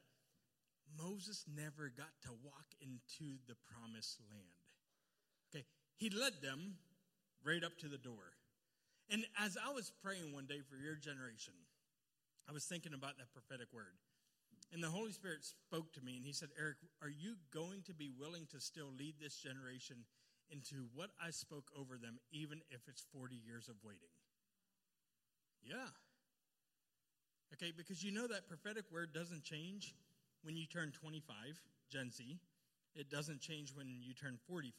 Moses 0.99 1.45
never 1.49 1.91
got 1.91 2.13
to 2.23 2.31
walk 2.45 2.67
into 2.81 3.39
the 3.49 3.57
promised 3.73 4.21
land. 4.31 4.59
Okay, 5.51 5.65
he 5.97 6.11
led 6.11 6.41
them 6.43 6.77
right 7.45 7.63
up 7.63 7.77
to 7.79 7.89
the 7.89 7.99
door. 7.99 8.35
And 9.11 9.27
as 9.39 9.59
I 9.61 9.73
was 9.73 9.93
praying 10.03 10.33
one 10.33 10.47
day 10.47 10.61
for 10.65 10.77
your 10.77 10.97
generation, 10.97 11.55
I 12.49 12.53
was 12.53 12.65
thinking 12.65 12.95
about 12.95 13.19
that 13.19 13.33
prophetic 13.33 13.69
word. 13.73 13.97
And 14.73 14.83
the 14.83 14.89
Holy 14.91 15.13
Spirit 15.13 15.45
spoke 15.45 15.93
to 15.93 16.01
me 16.01 16.17
and 16.17 16.25
he 16.25 16.33
said, 16.33 16.49
Eric, 16.59 16.79
are 17.03 17.13
you 17.13 17.37
going 17.53 17.83
to 17.87 17.95
be 17.95 18.11
willing 18.11 18.47
to 18.51 18.61
still 18.61 18.91
lead 18.99 19.15
this 19.21 19.37
generation 19.37 19.97
into 20.51 20.89
what 20.95 21.11
I 21.23 21.31
spoke 21.31 21.71
over 21.79 21.97
them, 21.97 22.19
even 22.33 22.61
if 22.71 22.81
it's 22.89 23.05
40 23.13 23.37
years 23.37 23.69
of 23.69 23.77
waiting? 23.85 24.13
Yeah. 25.63 25.93
Okay, 27.53 27.73
because 27.77 28.03
you 28.03 28.11
know 28.11 28.27
that 28.27 28.49
prophetic 28.49 28.85
word 28.91 29.13
doesn't 29.15 29.45
change 29.45 29.95
when 30.45 30.57
you 30.57 30.67
turn 30.67 30.93
25, 30.93 31.25
Gen 31.91 32.11
Z. 32.11 32.39
It 32.95 33.11
doesn't 33.11 33.41
change 33.41 33.75
when 33.75 33.99
you 34.01 34.15
turn 34.15 34.39
45. 34.47 34.73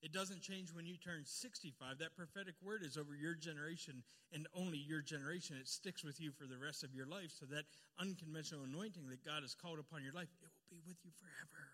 It 0.00 0.12
doesn't 0.14 0.40
change 0.40 0.72
when 0.72 0.86
you 0.86 0.96
turn 0.96 1.24
65. 1.26 1.98
That 1.98 2.16
prophetic 2.16 2.54
word 2.64 2.80
is 2.82 2.96
over 2.96 3.12
your 3.12 3.34
generation 3.34 4.02
and 4.32 4.48
only 4.56 4.78
your 4.78 5.02
generation. 5.02 5.56
It 5.60 5.68
sticks 5.68 6.02
with 6.02 6.20
you 6.20 6.32
for 6.32 6.46
the 6.46 6.56
rest 6.56 6.82
of 6.82 6.94
your 6.94 7.04
life. 7.04 7.36
So 7.38 7.44
that 7.52 7.68
unconventional 8.00 8.64
anointing 8.64 9.10
that 9.10 9.24
God 9.26 9.42
has 9.42 9.54
called 9.54 9.78
upon 9.78 10.02
your 10.02 10.14
life, 10.14 10.32
it 10.40 10.48
will 10.48 10.70
be 10.70 10.80
with 10.88 10.96
you 11.04 11.10
forever. 11.20 11.68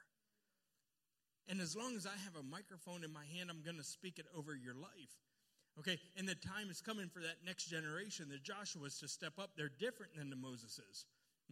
And 1.46 1.61
as 1.61 1.76
long 1.76 1.94
as 1.94 2.06
I 2.06 2.18
have 2.26 2.35
a 2.35 2.42
microphone 2.42 3.04
in 3.04 3.12
my 3.12 3.22
hand, 3.38 3.46
I'm 3.50 3.62
going 3.62 3.78
to 3.78 3.87
speak 3.87 4.18
it 4.18 4.26
over 4.35 4.56
your 4.56 4.74
life. 4.74 5.14
Okay, 5.78 6.00
and 6.16 6.26
the 6.26 6.35
time 6.35 6.70
is 6.70 6.80
coming 6.80 7.09
for 7.09 7.20
that 7.20 7.44
next 7.44 7.66
generation, 7.66 8.26
the 8.26 8.42
Joshuas, 8.42 8.98
to 9.00 9.09
step 9.09 9.38
up. 9.38 9.50
They're 9.54 9.70
different 9.78 10.16
than 10.16 10.30
the 10.30 10.37
Moseses. 10.37 11.04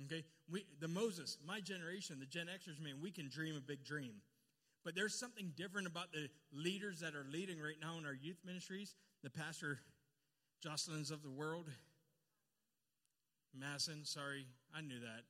Okay, 0.03 0.25
we, 0.51 0.67
the 0.81 0.89
Moses, 0.89 1.39
my 1.47 1.61
generation, 1.61 2.19
the 2.19 2.27
Gen 2.27 2.47
Xers, 2.47 2.83
man, 2.83 2.95
we 3.01 3.11
can 3.11 3.29
dream 3.29 3.55
a 3.57 3.61
big 3.61 3.85
dream. 3.85 4.15
But 4.85 4.95
there's 4.95 5.15
something 5.15 5.53
different 5.57 5.87
about 5.87 6.13
the 6.13 6.29
leaders 6.53 7.01
that 7.01 7.15
are 7.15 7.25
leading 7.31 7.61
right 7.61 7.77
now 7.81 7.97
in 7.99 8.05
our 8.05 8.15
youth 8.15 8.39
ministries. 8.45 8.97
The 9.23 9.31
pastor 9.31 9.79
Jocelyn's 10.63 11.11
of 11.11 11.23
the 11.23 11.31
world. 11.31 11.71
Madison, 13.59 14.05
sorry, 14.05 14.47
I 14.75 14.81
knew 14.81 15.01
that. 15.01 15.23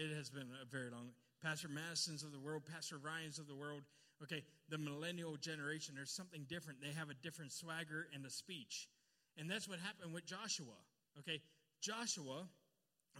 It 0.00 0.14
has 0.16 0.30
been 0.30 0.48
a 0.62 0.64
very 0.64 0.90
long. 0.90 1.10
Pastor 1.42 1.68
Madison's 1.68 2.24
of 2.24 2.32
the 2.32 2.38
world, 2.38 2.62
Pastor 2.72 2.96
Ryan's 2.98 3.38
of 3.38 3.46
the 3.46 3.54
world. 3.54 3.82
Okay, 4.22 4.42
the 4.68 4.78
millennial 4.78 5.36
generation, 5.36 5.94
there's 5.94 6.10
something 6.10 6.44
different. 6.48 6.80
They 6.80 6.92
have 6.92 7.10
a 7.10 7.14
different 7.14 7.52
swagger 7.52 8.08
and 8.14 8.24
a 8.26 8.30
speech. 8.30 8.88
And 9.36 9.48
that's 9.48 9.68
what 9.68 9.78
happened 9.78 10.12
with 10.12 10.26
Joshua. 10.26 10.74
Okay, 11.20 11.40
Joshua 11.80 12.46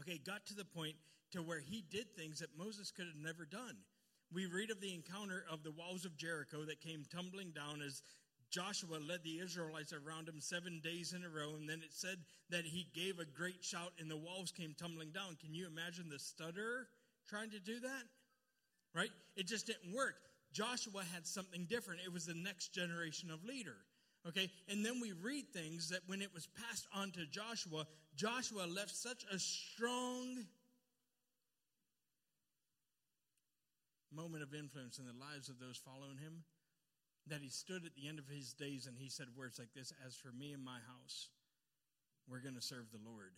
okay, 0.01 0.19
got 0.25 0.47
to 0.47 0.55
the 0.55 0.65
point 0.65 0.97
to 1.33 1.43
where 1.43 1.61
he 1.61 1.85
did 1.91 2.07
things 2.17 2.41
that 2.41 2.57
Moses 2.57 2.91
could 2.91 3.07
have 3.07 3.23
never 3.23 3.45
done. 3.45 3.77
We 4.33 4.47
read 4.47 4.71
of 4.71 4.81
the 4.81 4.95
encounter 4.95 5.45
of 5.51 5.63
the 5.63 5.73
walls 5.73 6.05
of 6.05 6.17
Jericho 6.17 6.65
that 6.65 6.81
came 6.81 7.05
tumbling 7.11 7.53
down 7.53 7.81
as 7.81 8.03
Joshua 8.51 8.97
led 8.97 9.23
the 9.25 9.41
Israelites 9.41 9.93
around 9.93 10.29
him 10.29 10.41
seven 10.41 10.81
days 10.83 11.13
in 11.13 11.25
a 11.25 11.29
row, 11.29 11.55
and 11.57 11.69
then 11.69 11.81
it 11.81 11.93
said 11.93 12.17
that 12.51 12.65
he 12.65 12.87
gave 12.95 13.19
a 13.19 13.25
great 13.25 13.63
shout 13.63 13.93
and 13.99 14.11
the 14.11 14.17
walls 14.17 14.51
came 14.51 14.75
tumbling 14.79 15.11
down. 15.11 15.37
Can 15.41 15.55
you 15.55 15.67
imagine 15.67 16.09
the 16.09 16.19
stutterer 16.19 16.89
trying 17.29 17.51
to 17.51 17.61
do 17.61 17.81
that? 17.81 18.05
Right? 18.95 19.11
It 19.37 19.47
just 19.47 19.67
didn't 19.67 19.95
work. 19.95 20.17
Joshua 20.53 21.05
had 21.13 21.27
something 21.27 21.67
different. 21.69 22.01
It 22.05 22.13
was 22.13 22.25
the 22.25 22.35
next 22.35 22.69
generation 22.75 23.31
of 23.31 23.45
leader. 23.45 23.77
Okay, 24.27 24.51
and 24.69 24.85
then 24.85 25.01
we 25.01 25.13
read 25.13 25.49
things 25.53 25.89
that 25.91 26.01
when 26.07 26.21
it 26.21 26.35
was 26.35 26.47
passed 26.47 26.87
on 26.95 27.13
to 27.13 27.25
Joshua, 27.27 27.87
Joshua 28.17 28.67
left 28.67 28.95
such 28.95 29.25
a 29.33 29.39
strong 29.39 30.45
moment 34.13 34.43
of 34.43 34.55
influence 34.55 34.99
in 34.99 35.07
the 35.07 35.15
lives 35.15 35.49
of 35.49 35.61
those 35.61 35.77
following 35.79 36.19
him 36.19 36.43
that 37.29 37.41
he 37.41 37.49
stood 37.49 37.85
at 37.85 37.95
the 37.95 38.09
end 38.09 38.19
of 38.19 38.27
his 38.27 38.53
days 38.53 38.87
and 38.87 38.97
he 38.97 39.09
said 39.09 39.27
words 39.37 39.59
like 39.59 39.73
this 39.75 39.93
As 40.07 40.17
for 40.17 40.33
me 40.33 40.53
and 40.53 40.65
my 40.65 40.81
house, 40.89 41.29
we're 42.29 42.41
going 42.41 42.57
to 42.57 42.63
serve 42.63 42.91
the 42.91 43.05
Lord. 43.05 43.33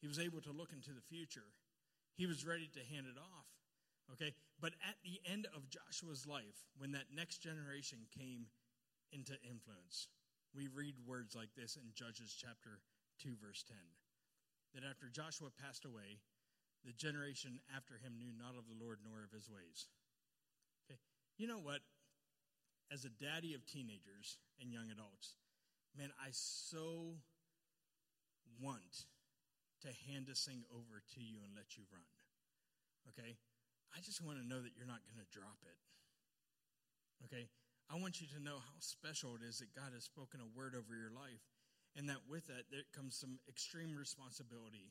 He 0.00 0.08
was 0.08 0.18
able 0.18 0.40
to 0.42 0.52
look 0.52 0.72
into 0.72 0.90
the 0.90 1.04
future, 1.08 1.48
he 2.16 2.26
was 2.26 2.46
ready 2.46 2.68
to 2.72 2.94
hand 2.94 3.06
it 3.06 3.18
off. 3.18 3.46
Okay, 4.12 4.34
but 4.60 4.72
at 4.86 4.96
the 5.02 5.18
end 5.30 5.46
of 5.56 5.70
Joshua's 5.70 6.26
life, 6.26 6.68
when 6.76 6.92
that 6.92 7.08
next 7.14 7.38
generation 7.38 7.98
came 8.16 8.46
into 9.14 9.38
influence, 9.46 10.10
we 10.50 10.66
read 10.66 10.98
words 11.06 11.38
like 11.38 11.54
this 11.54 11.78
in 11.78 11.94
Judges 11.94 12.34
chapter 12.34 12.82
2, 13.22 13.38
verse 13.38 13.62
10. 13.62 13.78
That 14.74 14.82
after 14.82 15.06
Joshua 15.06 15.54
passed 15.54 15.86
away, 15.86 16.18
the 16.82 16.92
generation 16.92 17.62
after 17.70 17.94
him 17.94 18.18
knew 18.18 18.34
not 18.34 18.58
of 18.58 18.66
the 18.66 18.76
Lord 18.76 18.98
nor 19.06 19.22
of 19.22 19.30
his 19.30 19.46
ways. 19.46 19.86
Okay, 20.84 20.98
you 21.38 21.46
know 21.46 21.62
what? 21.62 21.80
As 22.92 23.06
a 23.06 23.14
daddy 23.22 23.54
of 23.54 23.64
teenagers 23.64 24.36
and 24.60 24.74
young 24.74 24.90
adults, 24.90 25.38
man, 25.96 26.10
I 26.18 26.28
so 26.34 27.22
want 28.60 29.06
to 29.82 29.90
hand 30.10 30.26
this 30.26 30.44
thing 30.44 30.64
over 30.72 31.00
to 31.14 31.20
you 31.20 31.40
and 31.44 31.52
let 31.56 31.76
you 31.76 31.84
run. 31.90 32.12
Okay? 33.12 33.36
I 33.94 34.00
just 34.00 34.24
want 34.24 34.40
to 34.40 34.46
know 34.46 34.60
that 34.60 34.74
you're 34.76 34.90
not 34.90 35.04
going 35.06 35.22
to 35.22 35.30
drop 35.32 35.60
it. 35.64 35.78
Okay? 37.28 37.48
I 37.90 38.00
want 38.00 38.20
you 38.20 38.26
to 38.32 38.42
know 38.42 38.58
how 38.58 38.78
special 38.80 39.36
it 39.36 39.44
is 39.46 39.60
that 39.60 39.74
God 39.76 39.92
has 39.92 40.04
spoken 40.04 40.40
a 40.40 40.56
word 40.56 40.74
over 40.74 40.96
your 40.96 41.12
life 41.12 41.44
and 41.94 42.08
that 42.10 42.26
with 42.26 42.46
that, 42.50 42.66
there 42.70 42.86
comes 42.90 43.14
some 43.14 43.38
extreme 43.46 43.94
responsibility. 43.94 44.90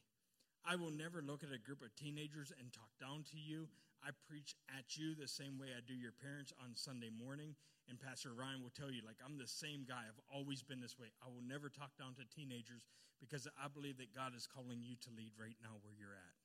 I 0.63 0.79
will 0.79 0.91
never 0.91 1.19
look 1.19 1.43
at 1.43 1.51
a 1.51 1.60
group 1.60 1.84
of 1.84 1.91
teenagers 1.99 2.56
and 2.56 2.71
talk 2.71 2.88
down 2.95 3.27
to 3.36 3.38
you. 3.38 3.67
I 3.99 4.15
preach 4.27 4.56
at 4.71 4.95
you 4.95 5.12
the 5.12 5.27
same 5.27 5.60
way 5.60 5.75
I 5.75 5.84
do 5.84 5.95
your 5.95 6.15
parents 6.15 6.56
on 6.63 6.79
Sunday 6.79 7.12
morning. 7.12 7.56
And 7.91 7.99
Pastor 7.99 8.32
Ryan 8.32 8.63
will 8.63 8.71
tell 8.71 8.88
you, 8.88 9.03
like, 9.03 9.19
I'm 9.19 9.36
the 9.36 9.47
same 9.47 9.84
guy. 9.84 10.08
I've 10.08 10.23
always 10.32 10.63
been 10.63 10.79
this 10.79 10.95
way. 10.95 11.12
I 11.19 11.27
will 11.27 11.43
never 11.43 11.67
talk 11.67 11.91
down 11.99 12.15
to 12.15 12.23
teenagers 12.32 12.88
because 13.19 13.43
I 13.60 13.67
believe 13.67 13.99
that 13.99 14.15
God 14.15 14.32
is 14.32 14.47
calling 14.47 14.79
you 14.79 14.95
to 15.03 15.10
lead 15.12 15.36
right 15.36 15.60
now 15.60 15.75
where 15.84 15.91
you're 15.91 16.15
at. 16.15 16.36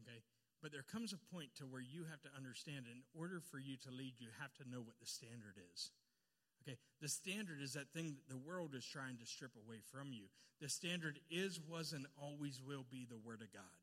Okay? 0.00 0.24
But 0.62 0.70
there 0.70 0.86
comes 0.86 1.12
a 1.12 1.34
point 1.34 1.50
to 1.58 1.66
where 1.66 1.82
you 1.82 2.06
have 2.08 2.22
to 2.22 2.30
understand 2.38 2.86
in 2.86 3.02
order 3.18 3.42
for 3.42 3.58
you 3.58 3.76
to 3.82 3.90
lead, 3.90 4.14
you 4.22 4.30
have 4.38 4.54
to 4.62 4.70
know 4.70 4.78
what 4.78 4.94
the 5.02 5.10
standard 5.10 5.58
is. 5.74 5.90
Okay, 6.62 6.78
the 7.02 7.10
standard 7.10 7.58
is 7.60 7.74
that 7.74 7.90
thing 7.90 8.14
that 8.14 8.30
the 8.30 8.38
world 8.38 8.70
is 8.78 8.86
trying 8.86 9.18
to 9.18 9.26
strip 9.26 9.50
away 9.58 9.82
from 9.90 10.14
you. 10.14 10.30
The 10.62 10.70
standard 10.70 11.18
is, 11.28 11.58
was, 11.58 11.92
and 11.92 12.06
always 12.14 12.62
will 12.62 12.86
be 12.88 13.04
the 13.04 13.18
Word 13.18 13.42
of 13.42 13.50
God. 13.52 13.82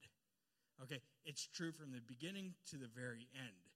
Okay, 0.82 1.04
it's 1.26 1.46
true 1.52 1.76
from 1.76 1.92
the 1.92 2.00
beginning 2.08 2.56
to 2.72 2.78
the 2.78 2.88
very 2.88 3.28
end. 3.36 3.68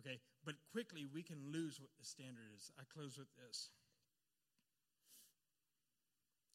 Okay, 0.00 0.16
but 0.44 0.56
quickly 0.72 1.04
we 1.04 1.22
can 1.22 1.52
lose 1.52 1.76
what 1.76 1.92
the 2.00 2.04
standard 2.08 2.48
is. 2.56 2.72
I 2.80 2.88
close 2.88 3.18
with 3.20 3.28
this. 3.36 3.68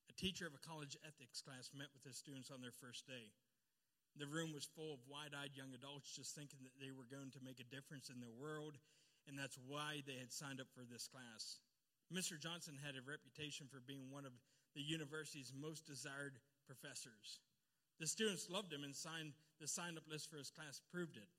A 0.09 0.13
teacher 0.13 0.47
of 0.49 0.57
a 0.57 0.67
college 0.67 0.97
ethics 1.05 1.41
class 1.41 1.69
met 1.77 1.93
with 1.93 2.01
his 2.03 2.17
students 2.17 2.49
on 2.49 2.61
their 2.61 2.73
first 2.81 3.05
day. 3.05 3.29
The 4.19 4.27
room 4.27 4.51
was 4.51 4.67
full 4.67 4.93
of 4.93 5.07
wide 5.07 5.31
eyed 5.31 5.55
young 5.55 5.71
adults 5.73 6.11
just 6.11 6.35
thinking 6.35 6.59
that 6.67 6.75
they 6.79 6.91
were 6.91 7.07
going 7.07 7.31
to 7.31 7.45
make 7.45 7.59
a 7.59 7.71
difference 7.71 8.11
in 8.11 8.19
their 8.19 8.33
world, 8.35 8.75
and 9.27 9.39
that's 9.39 9.57
why 9.67 10.03
they 10.03 10.19
had 10.19 10.31
signed 10.31 10.59
up 10.59 10.67
for 10.75 10.83
this 10.83 11.07
class. 11.07 11.63
Mr. 12.11 12.35
Johnson 12.35 12.75
had 12.75 12.99
a 12.99 13.07
reputation 13.07 13.71
for 13.71 13.79
being 13.79 14.11
one 14.11 14.27
of 14.27 14.35
the 14.75 14.83
university's 14.83 15.55
most 15.55 15.87
desired 15.87 16.35
professors. 16.67 17.39
The 17.99 18.07
students 18.07 18.49
loved 18.49 18.73
him, 18.73 18.83
and 18.83 18.95
signed, 18.95 19.33
the 19.59 19.67
sign 19.67 19.95
up 19.95 20.03
list 20.09 20.29
for 20.29 20.37
his 20.37 20.49
class 20.49 20.81
proved 20.91 21.15
it. 21.15 21.29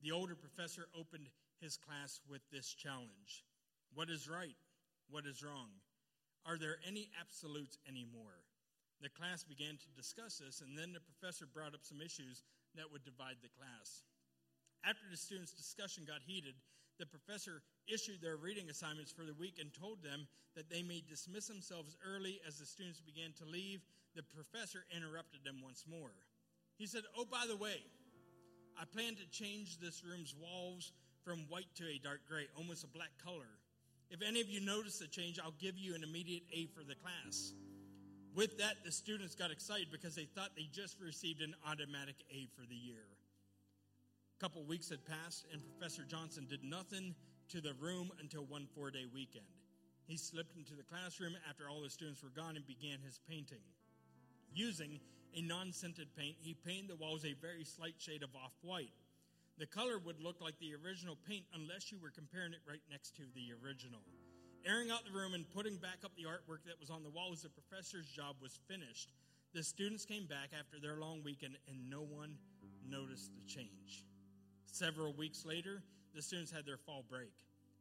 The 0.00 0.12
older 0.12 0.34
professor 0.34 0.86
opened 0.96 1.28
his 1.60 1.76
class 1.76 2.20
with 2.28 2.42
this 2.52 2.72
challenge 2.72 3.44
What 3.94 4.10
is 4.10 4.28
right? 4.28 4.56
What 5.10 5.26
is 5.26 5.42
wrong? 5.42 5.70
Are 6.46 6.58
there 6.58 6.76
any 6.86 7.10
absolutes 7.20 7.78
anymore? 7.88 8.44
The 9.04 9.12
class 9.12 9.44
began 9.44 9.76
to 9.76 10.00
discuss 10.00 10.40
this, 10.40 10.64
and 10.64 10.72
then 10.72 10.96
the 10.96 11.04
professor 11.04 11.44
brought 11.44 11.76
up 11.76 11.84
some 11.84 12.00
issues 12.00 12.40
that 12.72 12.88
would 12.88 13.04
divide 13.04 13.36
the 13.44 13.52
class. 13.52 14.00
After 14.80 15.04
the 15.12 15.20
students' 15.20 15.52
discussion 15.52 16.08
got 16.08 16.24
heated, 16.24 16.56
the 16.96 17.04
professor 17.04 17.60
issued 17.84 18.24
their 18.24 18.40
reading 18.40 18.72
assignments 18.72 19.12
for 19.12 19.28
the 19.28 19.36
week 19.36 19.60
and 19.60 19.68
told 19.76 20.00
them 20.00 20.24
that 20.56 20.72
they 20.72 20.80
may 20.80 21.04
dismiss 21.04 21.52
themselves 21.52 22.00
early 22.00 22.40
as 22.48 22.56
the 22.56 22.64
students 22.64 23.04
began 23.04 23.36
to 23.36 23.44
leave. 23.44 23.84
The 24.16 24.24
professor 24.24 24.88
interrupted 24.88 25.44
them 25.44 25.60
once 25.60 25.84
more. 25.84 26.16
He 26.80 26.86
said, 26.86 27.04
Oh, 27.12 27.28
by 27.28 27.44
the 27.44 27.60
way, 27.60 27.84
I 28.80 28.88
plan 28.88 29.20
to 29.20 29.28
change 29.28 29.84
this 29.84 30.00
room's 30.00 30.32
walls 30.32 30.92
from 31.28 31.44
white 31.52 31.68
to 31.76 31.84
a 31.84 32.00
dark 32.00 32.24
gray, 32.26 32.48
almost 32.56 32.84
a 32.84 32.88
black 32.88 33.12
color. 33.22 33.52
If 34.08 34.22
any 34.24 34.40
of 34.40 34.48
you 34.48 34.64
notice 34.64 34.96
the 34.96 35.08
change, 35.08 35.38
I'll 35.38 35.60
give 35.60 35.76
you 35.76 35.94
an 35.94 36.04
immediate 36.04 36.44
A 36.56 36.72
for 36.72 36.84
the 36.88 36.94
class. 36.94 37.52
With 38.34 38.58
that, 38.58 38.82
the 38.84 38.90
students 38.90 39.36
got 39.36 39.52
excited 39.52 39.88
because 39.92 40.16
they 40.16 40.24
thought 40.24 40.50
they 40.56 40.68
just 40.72 41.00
received 41.00 41.40
an 41.40 41.54
automatic 41.66 42.16
A 42.32 42.48
for 42.58 42.66
the 42.66 42.74
year. 42.74 43.06
A 44.36 44.40
couple 44.42 44.64
weeks 44.64 44.90
had 44.90 45.06
passed, 45.06 45.46
and 45.52 45.62
Professor 45.78 46.02
Johnson 46.02 46.46
did 46.50 46.64
nothing 46.64 47.14
to 47.50 47.60
the 47.60 47.74
room 47.80 48.10
until 48.20 48.44
one 48.44 48.66
four 48.74 48.90
day 48.90 49.06
weekend. 49.14 49.46
He 50.06 50.16
slipped 50.16 50.56
into 50.56 50.74
the 50.74 50.82
classroom 50.82 51.34
after 51.48 51.70
all 51.70 51.80
the 51.80 51.88
students 51.88 52.22
were 52.22 52.34
gone 52.34 52.56
and 52.56 52.66
began 52.66 52.98
his 53.04 53.20
painting. 53.28 53.62
Using 54.52 54.98
a 55.36 55.40
non 55.40 55.72
scented 55.72 56.08
paint, 56.16 56.36
he 56.40 56.54
painted 56.54 56.90
the 56.90 56.96
walls 56.96 57.24
a 57.24 57.34
very 57.40 57.64
slight 57.64 57.94
shade 57.98 58.24
of 58.24 58.34
off 58.34 58.52
white. 58.62 58.92
The 59.58 59.66
color 59.66 59.98
would 60.04 60.18
look 60.20 60.40
like 60.40 60.58
the 60.58 60.74
original 60.74 61.16
paint 61.28 61.44
unless 61.54 61.92
you 61.92 61.98
were 62.02 62.10
comparing 62.10 62.52
it 62.52 62.66
right 62.68 62.82
next 62.90 63.14
to 63.16 63.22
the 63.34 63.54
original. 63.62 64.00
Airing 64.66 64.90
out 64.90 65.04
the 65.04 65.12
room 65.12 65.34
and 65.34 65.44
putting 65.52 65.76
back 65.76 66.00
up 66.04 66.12
the 66.16 66.24
artwork 66.24 66.64
that 66.64 66.80
was 66.80 66.88
on 66.88 67.02
the 67.02 67.10
walls, 67.10 67.42
the 67.42 67.50
professor's 67.50 68.08
job 68.08 68.36
was 68.40 68.58
finished. 68.66 69.12
The 69.52 69.62
students 69.62 70.06
came 70.06 70.24
back 70.24 70.56
after 70.58 70.80
their 70.80 70.96
long 70.96 71.22
weekend 71.22 71.58
and 71.68 71.90
no 71.90 72.00
one 72.00 72.38
noticed 72.88 73.30
the 73.36 73.44
change. 73.46 74.06
Several 74.64 75.12
weeks 75.12 75.44
later, 75.44 75.82
the 76.14 76.22
students 76.22 76.50
had 76.50 76.64
their 76.64 76.78
fall 76.78 77.04
break. 77.10 77.32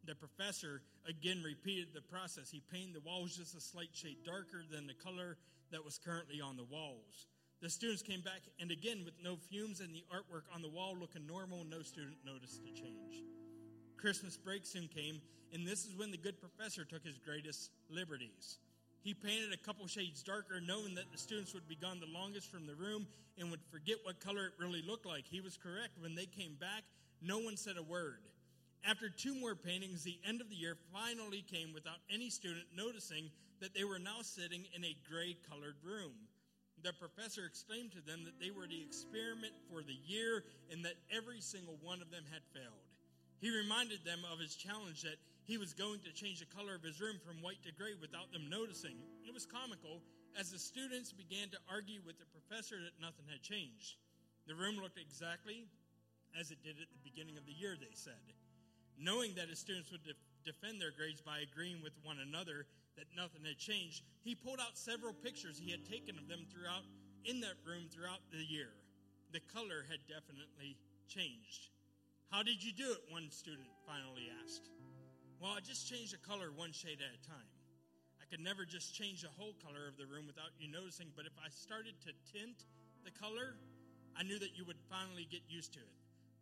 The 0.06 0.14
professor 0.14 0.82
again 1.08 1.42
repeated 1.42 1.94
the 1.94 2.02
process. 2.02 2.52
He 2.52 2.62
painted 2.70 2.96
the 2.96 3.08
walls 3.08 3.38
just 3.38 3.56
a 3.56 3.62
slight 3.62 3.90
shade 3.94 4.18
darker 4.26 4.64
than 4.70 4.86
the 4.86 4.94
color 4.94 5.38
that 5.72 5.86
was 5.86 5.98
currently 5.98 6.42
on 6.42 6.58
the 6.58 6.66
walls. 6.66 7.28
The 7.62 7.70
students 7.70 8.04
came 8.04 8.20
back, 8.20 8.42
and 8.60 8.72
again, 8.72 9.04
with 9.06 9.16
no 9.24 9.38
fumes 9.38 9.80
and 9.80 9.96
the 9.96 10.04
artwork 10.12 10.54
on 10.54 10.62
the 10.62 10.68
wall 10.68 10.98
looking 11.00 11.26
normal, 11.26 11.64
no 11.64 11.82
student 11.82 12.18
noticed 12.26 12.62
the 12.66 12.72
change. 12.72 13.24
Christmas 14.04 14.36
break 14.36 14.66
soon 14.66 14.90
came, 14.94 15.22
and 15.54 15.66
this 15.66 15.86
is 15.86 15.96
when 15.96 16.12
the 16.12 16.18
good 16.18 16.36
professor 16.42 16.84
took 16.84 17.06
his 17.06 17.18
greatest 17.20 17.72
liberties. 17.90 18.60
He 19.02 19.14
painted 19.14 19.54
a 19.54 19.66
couple 19.66 19.88
shades 19.88 20.22
darker, 20.22 20.60
knowing 20.60 20.94
that 20.96 21.10
the 21.14 21.18
students 21.18 21.54
would 21.54 21.70
be 21.70 21.78
gone 21.78 22.02
the 22.02 22.20
longest 22.20 22.52
from 22.52 22.68
the 22.68 22.76
room 22.76 23.08
and 23.40 23.50
would 23.50 23.64
forget 23.72 23.96
what 24.04 24.20
color 24.20 24.48
it 24.48 24.60
really 24.60 24.84
looked 24.86 25.06
like. 25.06 25.24
He 25.26 25.40
was 25.40 25.56
correct. 25.56 25.96
When 26.02 26.16
they 26.16 26.26
came 26.26 26.58
back, 26.60 26.84
no 27.22 27.40
one 27.40 27.56
said 27.56 27.78
a 27.78 27.84
word. 27.84 28.20
After 28.84 29.08
two 29.08 29.40
more 29.40 29.56
paintings, 29.56 30.04
the 30.04 30.20
end 30.28 30.42
of 30.42 30.50
the 30.50 30.60
year 30.60 30.76
finally 30.92 31.46
came 31.50 31.72
without 31.72 32.04
any 32.14 32.30
student 32.30 32.66
noticing 32.76 33.32
that 33.62 33.74
they 33.74 33.86
were 33.86 34.00
now 34.00 34.20
sitting 34.20 34.66
in 34.76 34.84
a 34.84 34.98
gray 35.10 35.38
colored 35.50 35.80
room. 35.82 36.28
The 36.84 36.92
professor 36.92 37.46
explained 37.46 37.94
to 37.94 38.02
them 38.02 38.26
that 38.26 38.38
they 38.38 38.52
were 38.52 38.68
the 38.68 38.84
experiment 38.84 39.54
for 39.72 39.82
the 39.82 39.96
year 40.06 40.44
and 40.70 40.84
that 40.84 41.00
every 41.10 41.40
single 41.40 41.80
one 41.82 42.02
of 42.02 42.12
them 42.12 42.26
had 42.30 42.44
failed. 42.52 42.83
He 43.44 43.52
reminded 43.52 44.08
them 44.08 44.24
of 44.32 44.40
his 44.40 44.56
challenge 44.56 45.04
that 45.04 45.20
he 45.44 45.60
was 45.60 45.76
going 45.76 46.00
to 46.08 46.16
change 46.16 46.40
the 46.40 46.48
color 46.56 46.80
of 46.80 46.88
his 46.88 47.04
room 47.04 47.20
from 47.20 47.44
white 47.44 47.60
to 47.68 47.76
gray 47.76 47.92
without 48.00 48.32
them 48.32 48.48
noticing. 48.48 48.96
It 49.28 49.36
was 49.36 49.44
comical 49.44 50.00
as 50.40 50.48
the 50.48 50.58
students 50.58 51.12
began 51.12 51.52
to 51.52 51.60
argue 51.68 52.00
with 52.08 52.16
the 52.24 52.32
professor 52.32 52.80
that 52.80 53.04
nothing 53.04 53.28
had 53.28 53.44
changed. 53.44 54.00
The 54.48 54.56
room 54.56 54.80
looked 54.80 54.96
exactly 54.96 55.68
as 56.40 56.56
it 56.56 56.64
did 56.64 56.80
at 56.80 56.88
the 56.88 57.04
beginning 57.04 57.36
of 57.36 57.44
the 57.44 57.52
year, 57.52 57.76
they 57.76 57.92
said. 57.92 58.24
Knowing 58.96 59.36
that 59.36 59.52
his 59.52 59.60
students 59.60 59.92
would 59.92 60.08
def- 60.08 60.24
defend 60.48 60.80
their 60.80 60.96
grades 60.96 61.20
by 61.20 61.44
agreeing 61.44 61.84
with 61.84 62.00
one 62.00 62.24
another 62.24 62.64
that 62.96 63.12
nothing 63.12 63.44
had 63.44 63.60
changed, 63.60 64.08
he 64.24 64.40
pulled 64.40 64.64
out 64.64 64.80
several 64.80 65.12
pictures 65.12 65.60
he 65.60 65.76
had 65.76 65.84
taken 65.84 66.16
of 66.16 66.32
them 66.32 66.48
throughout 66.48 66.88
in 67.28 67.44
that 67.44 67.60
room 67.68 67.92
throughout 67.92 68.24
the 68.32 68.40
year. 68.40 68.72
The 69.36 69.44
color 69.52 69.84
had 69.92 70.00
definitely 70.08 70.80
changed. 71.12 71.73
How 72.34 72.42
did 72.42 72.66
you 72.66 72.74
do 72.74 72.90
it? 72.90 73.14
One 73.14 73.30
student 73.30 73.70
finally 73.86 74.26
asked. 74.42 74.66
Well, 75.38 75.54
I 75.54 75.62
just 75.62 75.86
changed 75.86 76.18
the 76.18 76.24
color 76.26 76.50
one 76.50 76.74
shade 76.74 76.98
at 76.98 77.14
a 77.14 77.22
time. 77.22 77.46
I 78.18 78.26
could 78.26 78.42
never 78.42 78.66
just 78.66 78.98
change 78.98 79.22
the 79.22 79.30
whole 79.38 79.54
color 79.62 79.86
of 79.86 80.02
the 80.02 80.10
room 80.10 80.26
without 80.26 80.50
you 80.58 80.66
noticing, 80.66 81.14
but 81.14 81.30
if 81.30 81.38
I 81.38 81.54
started 81.54 81.94
to 82.10 82.18
tint 82.34 82.66
the 83.06 83.14
color, 83.14 83.54
I 84.18 84.26
knew 84.26 84.42
that 84.42 84.58
you 84.58 84.66
would 84.66 84.82
finally 84.90 85.30
get 85.30 85.46
used 85.46 85.78
to 85.78 85.86
it. 85.86 85.94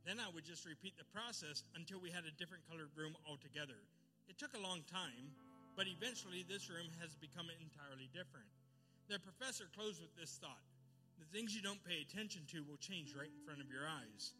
Then 0.07 0.15
I 0.15 0.31
would 0.31 0.47
just 0.47 0.63
repeat 0.63 0.95
the 0.95 1.11
process 1.11 1.67
until 1.75 1.99
we 1.99 2.07
had 2.07 2.23
a 2.23 2.39
different 2.39 2.63
colored 2.71 2.95
room 2.95 3.11
altogether. 3.27 3.83
It 4.31 4.39
took 4.39 4.55
a 4.55 4.63
long 4.63 4.87
time, 4.87 5.35
but 5.75 5.91
eventually 5.91 6.47
this 6.47 6.71
room 6.71 6.87
has 7.03 7.19
become 7.19 7.51
entirely 7.51 8.07
different. 8.15 8.47
The 9.11 9.19
professor 9.19 9.67
closed 9.75 9.99
with 9.99 10.15
this 10.15 10.39
thought 10.39 10.63
The 11.19 11.27
things 11.35 11.51
you 11.51 11.59
don't 11.59 11.83
pay 11.83 11.99
attention 11.99 12.47
to 12.55 12.63
will 12.63 12.79
change 12.79 13.11
right 13.11 13.27
in 13.27 13.43
front 13.43 13.59
of 13.59 13.67
your 13.67 13.83
eyes. 13.91 14.31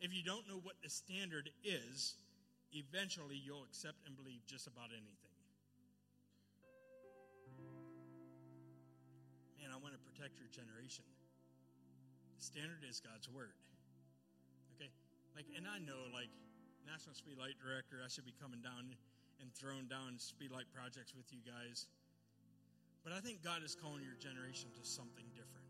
If 0.00 0.12
you 0.12 0.22
don't 0.22 0.44
know 0.48 0.60
what 0.60 0.76
the 0.84 0.90
standard 0.90 1.48
is, 1.64 2.20
eventually 2.72 3.40
you'll 3.40 3.64
accept 3.64 4.04
and 4.04 4.12
believe 4.12 4.44
just 4.44 4.66
about 4.68 4.92
anything. 4.92 5.36
Man, 9.56 9.72
I 9.72 9.80
want 9.80 9.96
to 9.96 10.02
protect 10.04 10.36
your 10.36 10.52
generation. 10.52 11.04
The 12.36 12.44
standard 12.44 12.84
is 12.84 13.00
God's 13.00 13.32
Word. 13.32 13.56
Okay? 14.76 14.92
Like, 15.32 15.48
and 15.56 15.64
I 15.64 15.80
know, 15.80 16.12
like, 16.12 16.28
National 16.84 17.16
Speedlight 17.16 17.56
Director, 17.58 18.04
I 18.04 18.08
should 18.12 18.28
be 18.28 18.36
coming 18.36 18.60
down 18.60 18.92
and 19.40 19.48
throwing 19.56 19.88
down 19.88 20.20
speedlight 20.20 20.70
projects 20.70 21.16
with 21.16 21.26
you 21.32 21.40
guys. 21.42 21.88
But 23.02 23.12
I 23.12 23.20
think 23.24 23.42
God 23.42 23.64
is 23.64 23.74
calling 23.74 24.04
your 24.04 24.16
generation 24.20 24.70
to 24.76 24.82
something 24.84 25.24
different. 25.34 25.66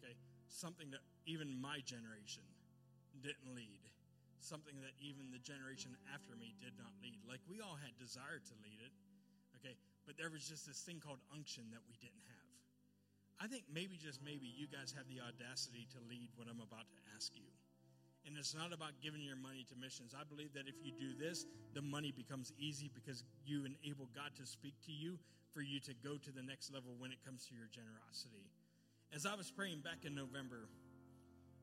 Okay? 0.00 0.16
Something 0.48 0.90
that 0.90 1.04
even 1.28 1.52
my 1.60 1.84
generation 1.84 2.42
didn't 3.22 3.52
lead. 3.52 3.82
Something 4.40 4.78
that 4.84 4.94
even 5.00 5.32
the 5.32 5.42
generation 5.42 5.96
after 6.12 6.36
me 6.36 6.54
did 6.60 6.76
not 6.78 6.92
lead. 7.02 7.18
Like 7.24 7.40
we 7.48 7.64
all 7.64 7.76
had 7.80 7.92
desire 7.96 8.38
to 8.38 8.54
lead 8.62 8.78
it. 8.84 8.92
Okay? 9.58 9.74
But 10.04 10.14
there 10.20 10.30
was 10.30 10.46
just 10.46 10.68
this 10.68 10.84
thing 10.84 11.02
called 11.02 11.18
unction 11.34 11.66
that 11.74 11.82
we 11.88 11.96
didn't 11.98 12.22
have. 12.30 12.46
I 13.36 13.46
think 13.52 13.68
maybe, 13.68 14.00
just 14.00 14.24
maybe, 14.24 14.48
you 14.48 14.64
guys 14.64 14.96
have 14.96 15.04
the 15.12 15.20
audacity 15.20 15.84
to 15.92 16.00
lead 16.08 16.32
what 16.40 16.48
I'm 16.48 16.62
about 16.62 16.88
to 16.88 17.00
ask 17.12 17.36
you. 17.36 17.48
And 18.24 18.34
it's 18.34 18.56
not 18.56 18.72
about 18.72 18.96
giving 19.04 19.22
your 19.22 19.36
money 19.36 19.62
to 19.70 19.76
missions. 19.76 20.16
I 20.16 20.24
believe 20.24 20.56
that 20.56 20.66
if 20.66 20.74
you 20.82 20.90
do 20.90 21.14
this, 21.14 21.44
the 21.76 21.84
money 21.84 22.10
becomes 22.10 22.50
easy 22.58 22.90
because 22.90 23.22
you 23.44 23.68
enable 23.68 24.08
God 24.16 24.32
to 24.40 24.44
speak 24.48 24.74
to 24.88 24.92
you 24.92 25.20
for 25.52 25.60
you 25.60 25.78
to 25.86 25.94
go 26.02 26.18
to 26.18 26.30
the 26.32 26.42
next 26.42 26.72
level 26.72 26.96
when 26.98 27.12
it 27.12 27.22
comes 27.22 27.46
to 27.46 27.54
your 27.54 27.68
generosity. 27.70 28.50
As 29.14 29.26
I 29.26 29.36
was 29.36 29.52
praying 29.52 29.84
back 29.86 30.02
in 30.02 30.16
November 30.16 30.66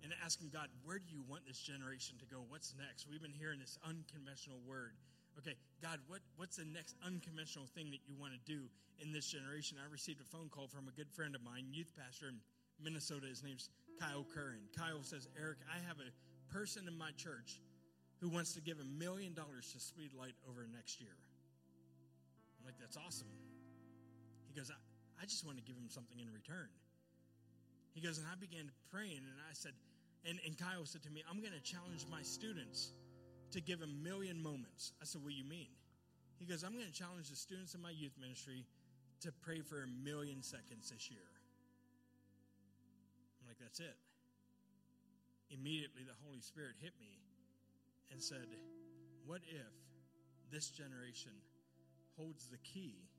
and 0.04 0.12
asking 0.24 0.52
God, 0.52 0.68
where 0.84 1.00
do 1.00 1.08
you 1.08 1.24
want 1.32 1.48
this 1.48 1.64
generation 1.64 2.20
to 2.20 2.28
go? 2.28 2.44
What's 2.52 2.76
next? 2.76 3.08
We've 3.08 3.24
been 3.24 3.34
hearing 3.34 3.60
this 3.64 3.80
unconventional 3.88 4.60
word. 4.68 5.00
Okay, 5.40 5.56
God, 5.82 5.98
what, 6.06 6.20
what's 6.36 6.60
the 6.60 6.68
next 6.68 7.00
unconventional 7.02 7.66
thing 7.74 7.90
that 7.90 8.04
you 8.06 8.14
want 8.20 8.36
to 8.36 8.42
do 8.46 8.68
in 9.02 9.16
this 9.16 9.32
generation? 9.32 9.80
I 9.80 9.90
received 9.90 10.22
a 10.22 10.28
phone 10.28 10.52
call 10.52 10.68
from 10.68 10.92
a 10.92 10.94
good 10.94 11.10
friend 11.10 11.34
of 11.34 11.42
mine, 11.42 11.72
youth 11.72 11.90
pastor 11.98 12.30
in 12.30 12.38
Minnesota. 12.84 13.26
His 13.26 13.42
name's 13.42 13.72
Kyle 13.98 14.28
Curran. 14.28 14.68
Kyle 14.76 15.02
says, 15.02 15.28
Eric, 15.40 15.64
I 15.72 15.80
have 15.88 15.98
a 15.98 16.12
person 16.54 16.86
in 16.86 16.94
my 17.00 17.10
church 17.18 17.64
who 18.22 18.30
wants 18.30 18.54
to 18.54 18.62
give 18.62 18.78
a 18.78 18.86
million 18.86 19.34
dollars 19.34 19.74
to 19.74 19.80
Speedlight 19.80 20.36
over 20.46 20.68
next 20.70 21.02
year. 21.02 21.16
I'm 22.60 22.66
like, 22.68 22.78
that's 22.80 23.00
awesome. 23.00 23.32
He 24.48 24.54
goes, 24.54 24.70
I, 24.70 24.78
I 25.22 25.26
just 25.26 25.46
want 25.46 25.58
to 25.58 25.64
give 25.64 25.76
him 25.76 25.90
something 25.90 26.20
in 26.20 26.30
return. 26.32 26.70
He 27.94 28.02
goes, 28.02 28.18
and 28.18 28.28
I 28.30 28.36
began 28.36 28.70
praying, 28.92 29.22
and 29.26 29.38
I 29.50 29.54
said, 29.54 29.74
and, 30.26 30.40
and 30.46 30.58
Kyle 30.58 30.86
said 30.86 31.04
to 31.04 31.12
me, 31.12 31.24
I'm 31.30 31.40
going 31.40 31.54
to 31.54 31.64
challenge 31.64 32.06
my 32.10 32.22
students 32.22 32.92
to 33.52 33.62
give 33.62 33.82
a 33.82 33.88
million 33.88 34.42
moments. 34.42 34.94
I 35.02 35.06
said, 35.06 35.22
What 35.22 35.32
do 35.32 35.38
you 35.38 35.48
mean? 35.48 35.70
He 36.40 36.46
goes, 36.46 36.64
I'm 36.64 36.74
going 36.74 36.88
to 36.88 36.96
challenge 36.96 37.30
the 37.30 37.36
students 37.36 37.76
in 37.76 37.82
my 37.82 37.92
youth 37.92 38.16
ministry 38.20 38.66
to 39.22 39.32
pray 39.44 39.62
for 39.62 39.84
a 39.84 39.90
million 40.04 40.42
seconds 40.42 40.90
this 40.90 41.12
year. 41.12 41.28
I'm 43.42 43.48
like, 43.48 43.60
That's 43.60 43.80
it. 43.80 43.98
Immediately, 45.52 46.04
the 46.08 46.18
Holy 46.26 46.42
Spirit 46.42 46.80
hit 46.82 46.94
me 47.00 47.20
and 48.12 48.22
said, 48.22 48.48
What 49.26 49.42
if 49.44 49.74
this 50.52 50.70
generation 50.70 51.36
holds 52.16 52.48
the 52.48 52.62
key 52.64 53.10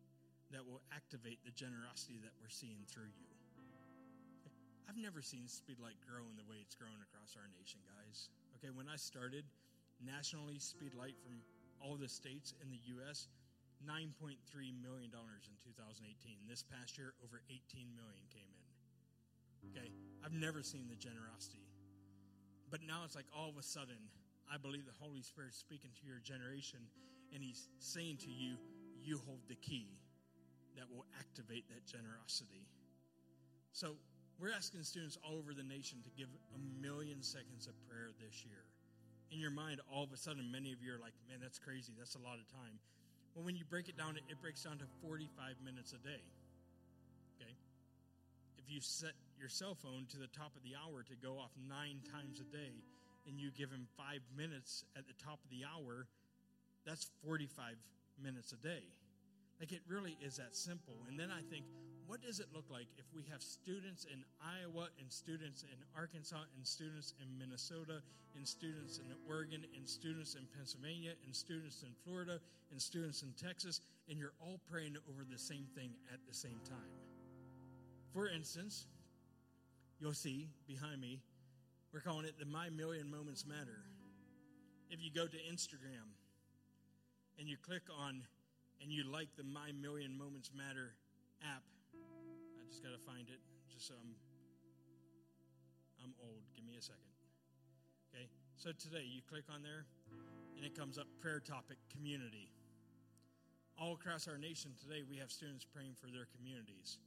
that 0.53 0.65
will 0.65 0.81
activate 0.91 1.45
the 1.45 1.53
generosity 1.53 2.19
that 2.25 2.33
we're 2.41 2.49
seeing 2.53 2.83
through 2.89 3.13
you? 3.13 3.35
I've 4.89 5.01
never 5.01 5.23
seen 5.23 5.49
Speedlight 5.49 5.99
grow 6.05 6.23
in 6.29 6.37
the 6.37 6.47
way 6.47 6.61
it's 6.61 6.77
our 7.37 7.49
nation, 7.55 7.81
guys. 7.87 8.31
Okay, 8.59 8.71
when 8.71 8.89
I 8.89 8.97
started 8.97 9.45
nationally, 10.03 10.57
Speedlight 10.59 11.19
from 11.23 11.43
all 11.83 11.97
the 11.97 12.09
states 12.09 12.55
in 12.63 12.71
the 12.71 12.81
U.S., 12.99 13.29
$9.3 13.85 14.41
million 14.81 15.13
in 15.13 15.55
2018. 15.61 16.49
This 16.49 16.65
past 16.65 16.97
year, 16.97 17.13
over 17.21 17.43
18 17.51 17.93
million 17.93 18.25
came 18.33 18.49
in. 18.49 18.65
Okay, 19.73 19.91
I've 20.25 20.33
never 20.33 20.63
seen 20.63 20.89
the 20.89 20.97
generosity. 20.97 21.65
But 22.71 22.81
now 22.87 23.05
it's 23.05 23.15
like 23.15 23.29
all 23.35 23.49
of 23.49 23.57
a 23.57 23.63
sudden, 23.63 23.99
I 24.49 24.57
believe 24.57 24.85
the 24.85 24.97
Holy 25.01 25.23
Spirit's 25.23 25.57
speaking 25.57 25.91
to 26.01 26.05
your 26.07 26.21
generation, 26.21 26.81
and 27.33 27.43
He's 27.43 27.69
saying 27.79 28.19
to 28.25 28.31
you, 28.31 28.57
You 29.03 29.21
hold 29.27 29.41
the 29.49 29.57
key 29.57 30.01
that 30.77 30.91
will 30.91 31.05
activate 31.19 31.69
that 31.69 31.87
generosity. 31.87 32.67
So, 33.73 33.97
we're 34.41 34.53
asking 34.53 34.83
students 34.83 35.19
all 35.23 35.39
over 35.39 35.55
the 35.55 35.63
nation 35.63 35.99
to 36.03 36.11
give 36.19 36.29
a 36.55 36.61
million 36.83 37.23
seconds 37.23 37.67
of 37.67 37.75
prayer 37.89 38.11
this 38.19 38.45
year. 38.45 38.67
In 39.31 39.41
your 39.41 39.51
mind, 39.51 39.81
all 39.91 40.05
of 40.05 40.13
a 40.13 40.17
sudden, 40.17 40.51
many 40.51 40.73
of 40.73 40.83
you 40.83 40.95
are 40.95 41.03
like, 41.03 41.15
man, 41.29 41.39
that's 41.41 41.59
crazy. 41.59 41.93
That's 41.99 42.15
a 42.15 42.23
lot 42.23 42.39
of 42.39 42.47
time. 42.51 42.79
Well, 43.35 43.45
when 43.45 43.57
you 43.57 43.65
break 43.67 43.89
it 43.89 43.97
down, 43.99 44.15
it 44.17 44.39
breaks 44.43 44.63
down 44.63 44.79
to 44.79 44.87
45 45.03 45.59
minutes 45.65 45.93
a 45.93 46.01
day. 46.03 46.23
Okay? 47.35 47.55
If 48.59 48.71
you 48.71 48.79
set 48.81 49.15
your 49.39 49.49
cell 49.49 49.75
phone 49.75 50.07
to 50.15 50.19
the 50.19 50.31
top 50.31 50.55
of 50.55 50.63
the 50.63 50.79
hour 50.79 51.03
to 51.03 51.15
go 51.19 51.39
off 51.39 51.51
nine 51.59 51.99
times 52.11 52.39
a 52.39 52.49
day, 52.55 52.75
and 53.27 53.41
you 53.41 53.51
give 53.57 53.71
him 53.71 53.87
five 53.97 54.21
minutes 54.37 54.85
at 54.97 55.07
the 55.09 55.15
top 55.25 55.41
of 55.43 55.51
the 55.51 55.65
hour, 55.65 56.07
that's 56.87 57.11
45 57.25 57.75
minutes 58.23 58.53
a 58.53 58.61
day. 58.61 58.85
Like 59.61 59.73
it 59.73 59.81
really 59.89 60.17
is 60.21 60.37
that 60.37 60.55
simple. 60.55 60.95
And 61.09 61.19
then 61.19 61.31
I 61.31 61.41
think, 61.49 61.65
what 62.07 62.23
does 62.23 62.41
it 62.41 62.47
look 62.53 62.65
like 62.71 62.87
if 62.99 63.05
we 63.15 63.25
have 63.31 63.43
students 63.43 64.05
in 64.05 64.25
Iowa 64.43 64.89
and 65.01 65.11
students 65.11 65.63
in 65.63 65.79
Arkansas 65.97 66.45
and 66.57 66.67
students 66.67 67.15
in 67.21 67.27
Minnesota 67.39 68.01
and 68.37 68.47
students 68.47 68.99
in 68.99 69.07
Oregon 69.29 69.65
and 69.77 69.89
students 69.89 70.35
in 70.35 70.43
Pennsylvania 70.57 71.13
and 71.25 71.35
students 71.35 71.83
in 71.83 71.91
Florida 72.05 72.41
and 72.71 72.81
students 72.81 73.23
in 73.23 73.33
Texas 73.41 73.81
and 74.09 74.19
you're 74.19 74.35
all 74.41 74.61
praying 74.71 74.97
over 75.09 75.25
the 75.25 75.39
same 75.39 75.67
thing 75.75 75.91
at 76.13 76.21
the 76.29 76.35
same 76.35 76.61
time? 76.69 76.93
For 78.13 78.29
instance, 78.29 78.87
you'll 79.99 80.13
see 80.13 80.49
behind 80.67 81.01
me, 81.01 81.21
we're 81.93 82.01
calling 82.01 82.27
it 82.27 82.39
the 82.39 82.47
My 82.47 82.69
Million 82.71 83.11
Moments 83.11 83.47
Matter. 83.47 83.83
If 84.91 85.03
you 85.03 85.11
go 85.11 85.27
to 85.27 85.37
Instagram 85.51 86.13
and 87.39 87.49
you 87.49 87.57
click 87.57 87.83
on 87.99 88.23
and 88.83 88.93
you 88.93 89.05
like 89.11 89.29
the 89.37 89.45
My 89.45 89.73
Million 89.81 90.17
Moments 90.19 90.51
Matter 90.55 90.93
app, 91.43 91.63
just 92.75 92.83
got 92.83 92.91
to 92.91 93.07
find 93.07 93.31
it. 93.31 93.39
Just 93.71 93.87
so 93.87 93.95
I'm 93.95 94.19
I'm 96.03 96.11
old. 96.19 96.43
Give 96.59 96.67
me 96.67 96.75
a 96.75 96.83
second. 96.83 97.15
Okay. 98.11 98.27
So 98.59 98.75
today 98.75 99.07
you 99.07 99.23
click 99.31 99.47
on 99.47 99.63
there 99.63 99.87
and 100.59 100.67
it 100.67 100.75
comes 100.75 100.99
up 100.99 101.07
prayer 101.23 101.39
topic 101.39 101.79
community. 101.87 102.51
All 103.79 103.95
across 103.95 104.27
our 104.27 104.43
nation 104.43 104.75
today 104.75 105.07
we 105.07 105.23
have 105.23 105.31
students 105.31 105.63
praying 105.63 105.95
for 105.95 106.11
their 106.11 106.27
communities. 106.35 106.99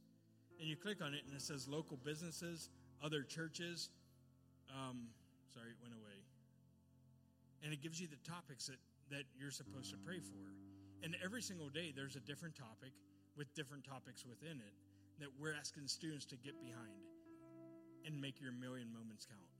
And 0.56 0.64
you 0.64 0.72
click 0.72 1.04
on 1.04 1.12
it 1.12 1.28
and 1.28 1.36
it 1.36 1.44
says 1.44 1.68
local 1.68 2.00
businesses, 2.00 2.72
other 3.04 3.20
churches. 3.20 3.92
Um, 4.72 5.12
sorry, 5.52 5.76
it 5.76 5.80
went 5.84 5.92
away. 5.92 6.16
And 7.60 7.76
it 7.76 7.84
gives 7.84 8.00
you 8.00 8.08
the 8.08 8.24
topics 8.24 8.72
that, 8.72 8.80
that 9.12 9.28
you're 9.36 9.52
supposed 9.52 9.92
to 9.92 10.00
pray 10.00 10.24
for. 10.24 10.48
And 11.04 11.12
every 11.20 11.44
single 11.44 11.68
day 11.68 11.92
there's 11.92 12.16
a 12.16 12.24
different 12.24 12.56
topic 12.56 12.96
with 13.36 13.52
different 13.52 13.84
topics 13.84 14.24
within 14.24 14.64
it 14.64 14.72
that 15.20 15.28
we're 15.38 15.54
asking 15.54 15.86
students 15.86 16.24
to 16.26 16.36
get 16.36 16.60
behind 16.60 17.02
and 18.06 18.14
make 18.20 18.40
your 18.40 18.52
million 18.52 18.88
moments 18.92 19.26
count. 19.26 19.50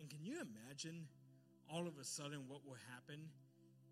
And 0.00 0.10
can 0.10 0.24
you 0.24 0.40
imagine 0.40 1.06
all 1.70 1.86
of 1.86 1.96
a 2.00 2.04
sudden 2.04 2.44
what 2.48 2.66
will 2.66 2.80
happen 2.92 3.30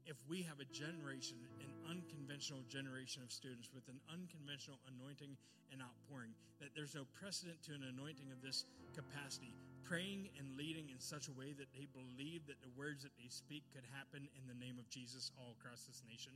if 0.02 0.18
we 0.26 0.42
have 0.42 0.58
a 0.58 0.66
generation, 0.74 1.38
an 1.62 1.70
unconventional 1.87 2.66
generation 2.66 3.22
of 3.22 3.30
students 3.30 3.70
with 3.70 3.87
an 3.87 4.02
unconventional 4.11 4.82
anointing 4.90 5.38
and 5.70 5.78
outpouring, 5.78 6.35
that 6.58 6.74
there's 6.74 6.98
no 6.98 7.06
precedent 7.14 7.62
to 7.62 7.70
an 7.70 7.87
anointing 7.87 8.35
of 8.35 8.42
this 8.42 8.66
capacity, 8.98 9.54
praying 9.87 10.26
and 10.38 10.58
leading 10.58 10.90
in 10.90 10.98
such 10.98 11.30
a 11.30 11.35
way 11.38 11.54
that 11.54 11.70
they 11.70 11.87
believe 11.94 12.42
that 12.50 12.58
the 12.66 12.72
words 12.74 13.06
that 13.06 13.14
they 13.14 13.30
speak 13.30 13.62
could 13.70 13.87
happen 13.94 14.26
in 14.35 14.44
the 14.50 14.58
name 14.58 14.74
of 14.74 14.90
Jesus 14.90 15.30
all 15.38 15.54
across 15.54 15.87
this 15.87 16.02
nation? 16.11 16.35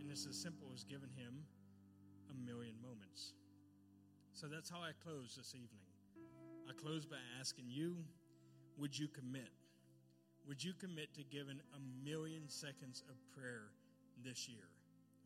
And 0.00 0.08
it's 0.08 0.24
as 0.24 0.40
simple 0.40 0.72
as 0.72 0.80
giving 0.80 1.12
him 1.12 1.44
a 2.30 2.36
million 2.44 2.74
moments. 2.82 3.34
So 4.32 4.46
that's 4.46 4.68
how 4.68 4.80
I 4.80 4.92
close 5.02 5.34
this 5.36 5.54
evening. 5.54 5.86
I 6.68 6.72
close 6.74 7.06
by 7.06 7.20
asking 7.40 7.66
you 7.68 8.04
would 8.76 8.92
you 8.92 9.08
commit? 9.08 9.48
Would 10.44 10.62
you 10.62 10.76
commit 10.76 11.14
to 11.16 11.24
giving 11.24 11.56
a 11.72 11.80
million 12.04 12.44
seconds 12.46 13.02
of 13.08 13.16
prayer 13.32 13.72
this 14.20 14.46
year? 14.46 14.68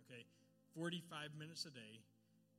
Okay, 0.06 0.22
45 0.78 1.34
minutes 1.34 1.66
a 1.66 1.74
day, 1.74 1.98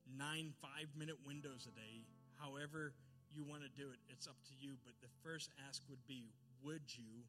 nine 0.05 0.51
five 0.59 0.91
minute 0.99 1.15
windows 1.23 1.63
a 1.65 1.73
day, 1.73 2.03
however 2.35 2.91
you 3.31 3.47
want 3.47 3.63
to 3.63 3.71
do 3.71 3.87
it, 3.95 3.99
it's 4.11 4.27
up 4.27 4.35
to 4.51 4.55
you. 4.59 4.75
But 4.83 4.99
the 4.99 5.11
first 5.23 5.55
ask 5.67 5.81
would 5.87 6.03
be 6.05 6.35
would 6.61 6.85
you 6.91 7.23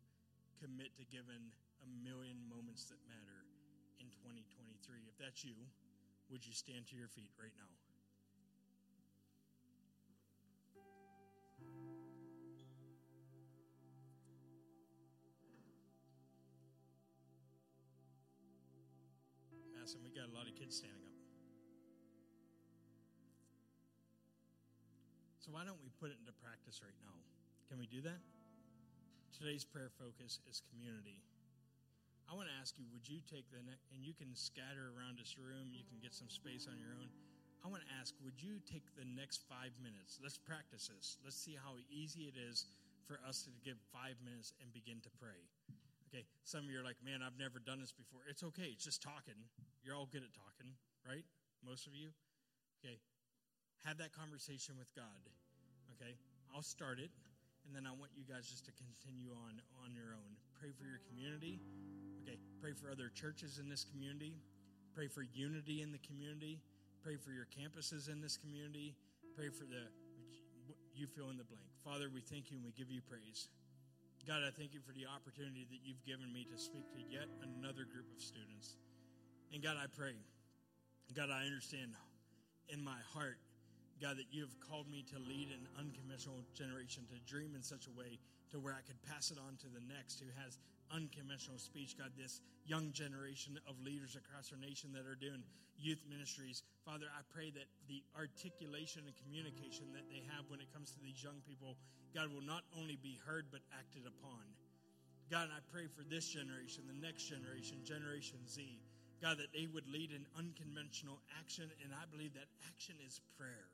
commit 0.58 0.92
to 0.98 1.06
giving 1.06 1.54
a 1.80 1.88
million 2.02 2.42
moments 2.50 2.90
that 2.90 2.98
matter 3.06 3.46
in 4.02 4.10
2023? 4.26 5.06
If 5.06 5.16
that's 5.22 5.46
you, 5.46 5.54
would 6.32 6.46
you 6.46 6.56
stand 6.56 6.88
to 6.88 6.96
your 6.96 7.08
feet 7.08 7.28
right 7.36 7.52
now? 7.60 7.68
Madison, 19.76 20.00
we 20.00 20.08
got 20.08 20.32
a 20.32 20.34
lot 20.34 20.48
of 20.48 20.56
kids 20.56 20.80
standing 20.80 21.04
up. 21.04 21.12
So 25.44 25.52
why 25.52 25.68
don't 25.68 25.76
we 25.84 25.90
put 26.00 26.08
it 26.08 26.16
into 26.16 26.32
practice 26.40 26.80
right 26.80 26.96
now? 27.04 27.12
Can 27.68 27.76
we 27.76 27.84
do 27.84 28.00
that? 28.08 28.24
Today's 29.36 29.64
prayer 29.64 29.90
focus 29.98 30.40
is 30.48 30.62
community. 30.72 31.20
I 32.32 32.34
want 32.34 32.48
to 32.48 32.56
ask 32.56 32.80
you, 32.80 32.88
would 32.96 33.04
you 33.04 33.20
take 33.28 33.44
the, 33.52 33.60
ne- 33.60 33.84
and 33.92 34.00
you 34.00 34.16
can 34.16 34.32
scatter 34.32 34.88
around 34.96 35.20
this 35.20 35.36
room, 35.36 35.68
you 35.76 35.84
can 35.84 36.00
get 36.00 36.16
some 36.16 36.32
space 36.32 36.64
on 36.64 36.80
your 36.80 36.96
own. 36.96 37.12
I 37.60 37.68
want 37.68 37.84
to 37.84 37.92
ask, 38.00 38.16
would 38.24 38.40
you 38.40 38.56
take 38.64 38.88
the 38.96 39.04
next 39.04 39.44
five 39.44 39.76
minutes? 39.84 40.16
Let's 40.16 40.40
practice 40.40 40.88
this. 40.88 41.20
Let's 41.20 41.36
see 41.36 41.52
how 41.52 41.76
easy 41.92 42.32
it 42.32 42.40
is 42.40 42.64
for 43.04 43.20
us 43.28 43.44
to 43.44 43.52
give 43.60 43.76
five 43.92 44.16
minutes 44.24 44.56
and 44.64 44.72
begin 44.72 45.04
to 45.04 45.12
pray. 45.20 45.44
Okay, 46.08 46.24
some 46.48 46.64
of 46.64 46.72
you 46.72 46.80
are 46.80 46.86
like, 46.86 46.96
man, 47.04 47.20
I've 47.20 47.36
never 47.36 47.60
done 47.60 47.84
this 47.84 47.92
before. 47.92 48.24
It's 48.24 48.40
okay, 48.56 48.72
it's 48.72 48.88
just 48.88 49.04
talking. 49.04 49.36
You're 49.84 49.92
all 49.92 50.08
good 50.08 50.24
at 50.24 50.32
talking, 50.32 50.72
right? 51.04 51.28
Most 51.60 51.84
of 51.84 51.92
you. 51.92 52.16
Okay, 52.80 52.96
have 53.84 54.00
that 54.00 54.16
conversation 54.16 54.80
with 54.80 54.88
God. 54.96 55.20
Okay, 56.00 56.16
I'll 56.48 56.64
start 56.64 56.96
it, 56.96 57.12
and 57.68 57.76
then 57.76 57.84
I 57.84 57.92
want 57.92 58.16
you 58.16 58.24
guys 58.24 58.48
just 58.48 58.64
to 58.66 58.72
continue 58.72 59.36
on 59.36 59.60
on 59.84 59.92
your 59.92 60.16
own. 60.16 60.32
Pray 60.56 60.72
for 60.72 60.88
your 60.88 61.04
community. 61.12 61.60
Pray 62.62 62.78
for 62.78 62.94
other 62.94 63.10
churches 63.10 63.58
in 63.58 63.66
this 63.66 63.82
community. 63.82 64.38
Pray 64.94 65.10
for 65.10 65.26
unity 65.34 65.82
in 65.82 65.90
the 65.90 65.98
community. 65.98 66.62
Pray 67.02 67.18
for 67.18 67.34
your 67.34 67.50
campuses 67.50 68.06
in 68.06 68.22
this 68.22 68.38
community. 68.38 68.94
Pray 69.34 69.50
for 69.50 69.66
the, 69.66 69.90
you 70.94 71.10
fill 71.10 71.26
in 71.34 71.42
the 71.42 71.48
blank. 71.50 71.66
Father, 71.82 72.06
we 72.06 72.22
thank 72.22 72.54
you 72.54 72.62
and 72.62 72.64
we 72.64 72.70
give 72.70 72.86
you 72.86 73.02
praise. 73.02 73.50
God, 74.30 74.46
I 74.46 74.54
thank 74.54 74.70
you 74.70 74.78
for 74.78 74.94
the 74.94 75.10
opportunity 75.10 75.66
that 75.74 75.82
you've 75.82 76.06
given 76.06 76.30
me 76.30 76.46
to 76.46 76.56
speak 76.56 76.86
to 76.94 77.02
yet 77.10 77.26
another 77.42 77.82
group 77.82 78.06
of 78.14 78.22
students. 78.22 78.78
And 79.50 79.58
God, 79.58 79.74
I 79.74 79.90
pray, 79.90 80.14
God, 81.18 81.34
I 81.34 81.42
understand 81.50 81.98
in 82.70 82.78
my 82.78 83.02
heart, 83.10 83.42
God, 83.98 84.22
that 84.22 84.30
you 84.30 84.46
have 84.46 84.54
called 84.62 84.86
me 84.86 85.02
to 85.10 85.18
lead 85.18 85.50
an 85.50 85.66
unconventional 85.74 86.46
generation, 86.54 87.10
to 87.10 87.18
dream 87.26 87.58
in 87.58 87.62
such 87.66 87.90
a 87.90 87.94
way 87.98 88.22
to 88.54 88.62
where 88.62 88.78
I 88.78 88.86
could 88.86 89.02
pass 89.02 89.34
it 89.34 89.38
on 89.42 89.58
to 89.66 89.68
the 89.74 89.82
next 89.90 90.22
who 90.22 90.30
has 90.38 90.62
unconventional 90.94 91.58
speech, 91.58 91.96
God, 91.96 92.12
this 92.16 92.40
young 92.64 92.92
generation 92.92 93.58
of 93.66 93.80
leaders 93.80 94.14
across 94.14 94.52
our 94.52 94.60
nation 94.60 94.92
that 94.92 95.08
are 95.08 95.18
doing 95.18 95.42
youth 95.80 96.04
ministries. 96.06 96.62
Father, 96.86 97.08
I 97.10 97.24
pray 97.34 97.50
that 97.50 97.66
the 97.88 98.04
articulation 98.14 99.02
and 99.08 99.14
communication 99.24 99.90
that 99.96 100.06
they 100.12 100.22
have 100.30 100.46
when 100.46 100.60
it 100.60 100.70
comes 100.70 100.92
to 100.94 101.00
these 101.02 101.18
young 101.18 101.42
people, 101.48 101.74
God, 102.14 102.30
will 102.30 102.44
not 102.44 102.62
only 102.78 103.00
be 103.00 103.18
heard 103.26 103.50
but 103.50 103.64
acted 103.74 104.06
upon. 104.06 104.44
God, 105.32 105.48
I 105.48 105.64
pray 105.72 105.88
for 105.88 106.04
this 106.04 106.28
generation, 106.28 106.84
the 106.84 107.00
next 107.00 107.24
generation, 107.24 107.80
Generation 107.88 108.38
Z. 108.44 108.60
God, 109.22 109.38
that 109.38 109.54
they 109.54 109.70
would 109.70 109.86
lead 109.86 110.10
an 110.10 110.26
unconventional 110.34 111.22
action, 111.38 111.70
and 111.80 111.94
I 111.94 112.04
believe 112.10 112.34
that 112.34 112.50
action 112.66 112.98
is 113.06 113.22
prayer. 113.38 113.70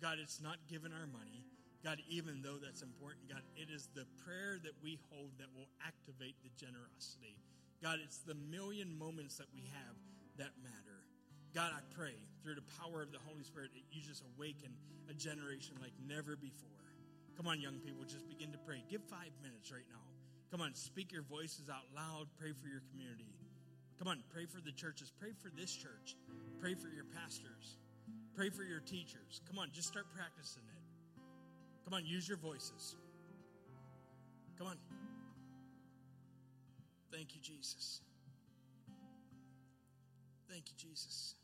God, 0.00 0.22
it's 0.22 0.40
not 0.40 0.56
giving 0.70 0.94
our 0.94 1.10
money. 1.10 1.42
God, 1.84 2.02
even 2.10 2.42
though 2.42 2.58
that's 2.58 2.82
important, 2.82 3.30
God, 3.30 3.42
it 3.54 3.70
is 3.70 3.88
the 3.94 4.04
prayer 4.26 4.58
that 4.66 4.74
we 4.82 4.98
hold 5.10 5.30
that 5.38 5.46
will 5.54 5.70
activate 5.86 6.34
the 6.42 6.50
generosity. 6.58 7.38
God, 7.78 8.02
it's 8.02 8.18
the 8.18 8.34
million 8.34 8.90
moments 8.98 9.38
that 9.38 9.46
we 9.54 9.62
have 9.70 9.94
that 10.42 10.50
matter. 10.58 10.98
God, 11.54 11.70
I 11.70 11.82
pray 11.94 12.18
through 12.42 12.58
the 12.58 12.66
power 12.82 13.02
of 13.02 13.14
the 13.14 13.22
Holy 13.22 13.46
Spirit 13.46 13.70
that 13.74 13.86
you 13.94 14.02
just 14.02 14.26
awaken 14.34 14.74
a 15.06 15.14
generation 15.14 15.78
like 15.80 15.94
never 16.02 16.34
before. 16.34 16.82
Come 17.38 17.46
on, 17.46 17.62
young 17.62 17.78
people, 17.78 18.02
just 18.02 18.26
begin 18.26 18.50
to 18.50 18.58
pray. 18.66 18.82
Give 18.90 19.02
five 19.06 19.30
minutes 19.42 19.70
right 19.70 19.86
now. 19.86 20.02
Come 20.50 20.60
on, 20.60 20.74
speak 20.74 21.12
your 21.12 21.22
voices 21.22 21.70
out 21.70 21.86
loud. 21.94 22.26
Pray 22.34 22.50
for 22.50 22.66
your 22.66 22.82
community. 22.90 23.30
Come 23.98 24.08
on, 24.08 24.22
pray 24.30 24.46
for 24.46 24.58
the 24.58 24.72
churches. 24.72 25.12
Pray 25.14 25.30
for 25.30 25.50
this 25.54 25.70
church. 25.70 26.18
Pray 26.58 26.74
for 26.74 26.88
your 26.88 27.06
pastors. 27.14 27.78
Pray 28.34 28.50
for 28.50 28.62
your 28.62 28.80
teachers. 28.80 29.40
Come 29.46 29.58
on, 29.58 29.70
just 29.72 29.88
start 29.88 30.06
practicing 30.14 30.62
it. 30.66 30.77
Come 31.88 32.00
on, 32.00 32.04
use 32.04 32.28
your 32.28 32.36
voices. 32.36 32.96
Come 34.58 34.66
on. 34.66 34.76
Thank 37.10 37.34
you, 37.34 37.40
Jesus. 37.40 38.02
Thank 40.50 40.64
you, 40.68 40.74
Jesus. 40.76 41.34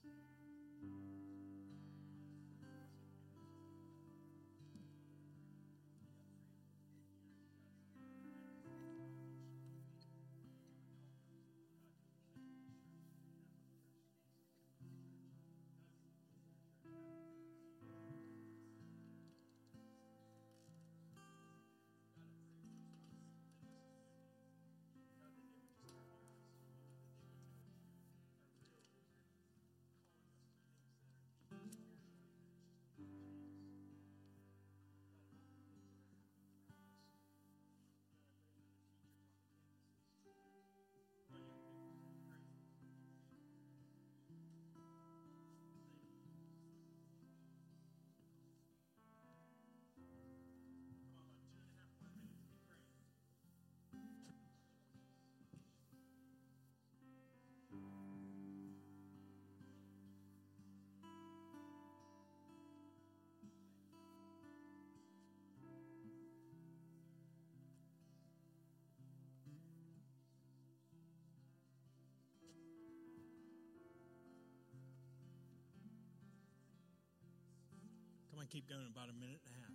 On, 78.44 78.48
keep 78.52 78.68
going 78.68 78.84
about 78.92 79.08
a 79.08 79.16
minute 79.16 79.40
and 79.48 79.56
a 79.56 79.60
half. 79.64 79.72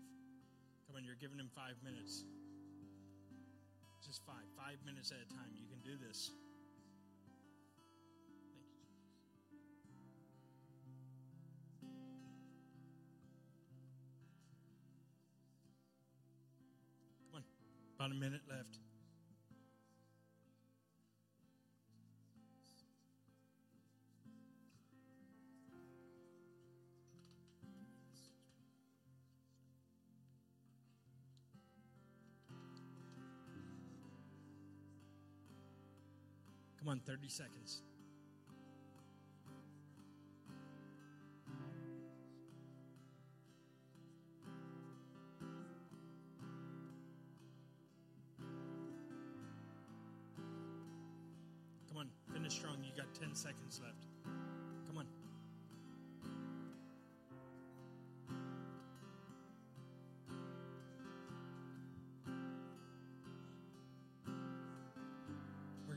Come 0.86 0.95
on, 0.95 1.03
you're 1.03 1.17
giving 1.17 1.39
him 1.39 1.49
five 1.55 1.73
minutes. 1.84 2.23
Just 4.05 4.21
five, 4.25 4.45
five 4.55 4.77
minutes 4.86 5.12
at 5.12 5.17
a 5.17 5.29
time. 5.34 5.49
You 5.58 5.65
can 5.65 5.82
do 5.82 5.97
this. 5.97 6.29
Come 17.32 17.41
on, 17.41 17.43
about 17.97 18.12
a 18.12 18.19
minute 18.19 18.41
Come 36.89 36.97
on, 36.97 37.02
30 37.06 37.30
seconds. 37.30 37.84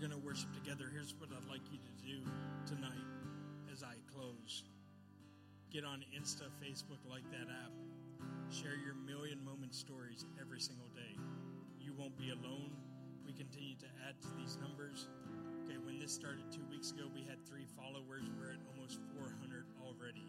Going 0.03 0.11
to 0.11 0.27
worship 0.27 0.51
together. 0.51 0.91
Here's 0.91 1.15
what 1.23 1.31
I'd 1.31 1.47
like 1.47 1.63
you 1.71 1.79
to 1.79 1.95
do 2.03 2.27
tonight 2.67 3.07
as 3.71 3.87
I 3.87 3.95
close 4.11 4.67
get 5.71 5.87
on 5.87 6.03
Insta, 6.11 6.51
Facebook, 6.59 6.99
like 7.07 7.23
that 7.31 7.47
app. 7.47 7.71
Share 8.51 8.75
your 8.75 8.99
million 9.07 9.39
moment 9.47 9.73
stories 9.73 10.27
every 10.43 10.59
single 10.59 10.91
day. 10.91 11.15
You 11.79 11.95
won't 11.95 12.19
be 12.19 12.35
alone. 12.35 12.75
We 13.25 13.31
continue 13.31 13.79
to 13.79 13.87
add 14.03 14.19
to 14.27 14.29
these 14.35 14.59
numbers. 14.59 15.07
Okay, 15.63 15.79
when 15.79 16.03
this 16.03 16.11
started 16.11 16.51
two 16.51 16.67
weeks 16.67 16.91
ago, 16.91 17.07
we 17.15 17.23
had 17.23 17.39
three 17.47 17.71
followers. 17.79 18.27
We're 18.35 18.59
at 18.59 18.63
almost 18.75 18.99
400 19.15 19.71
already. 19.87 20.27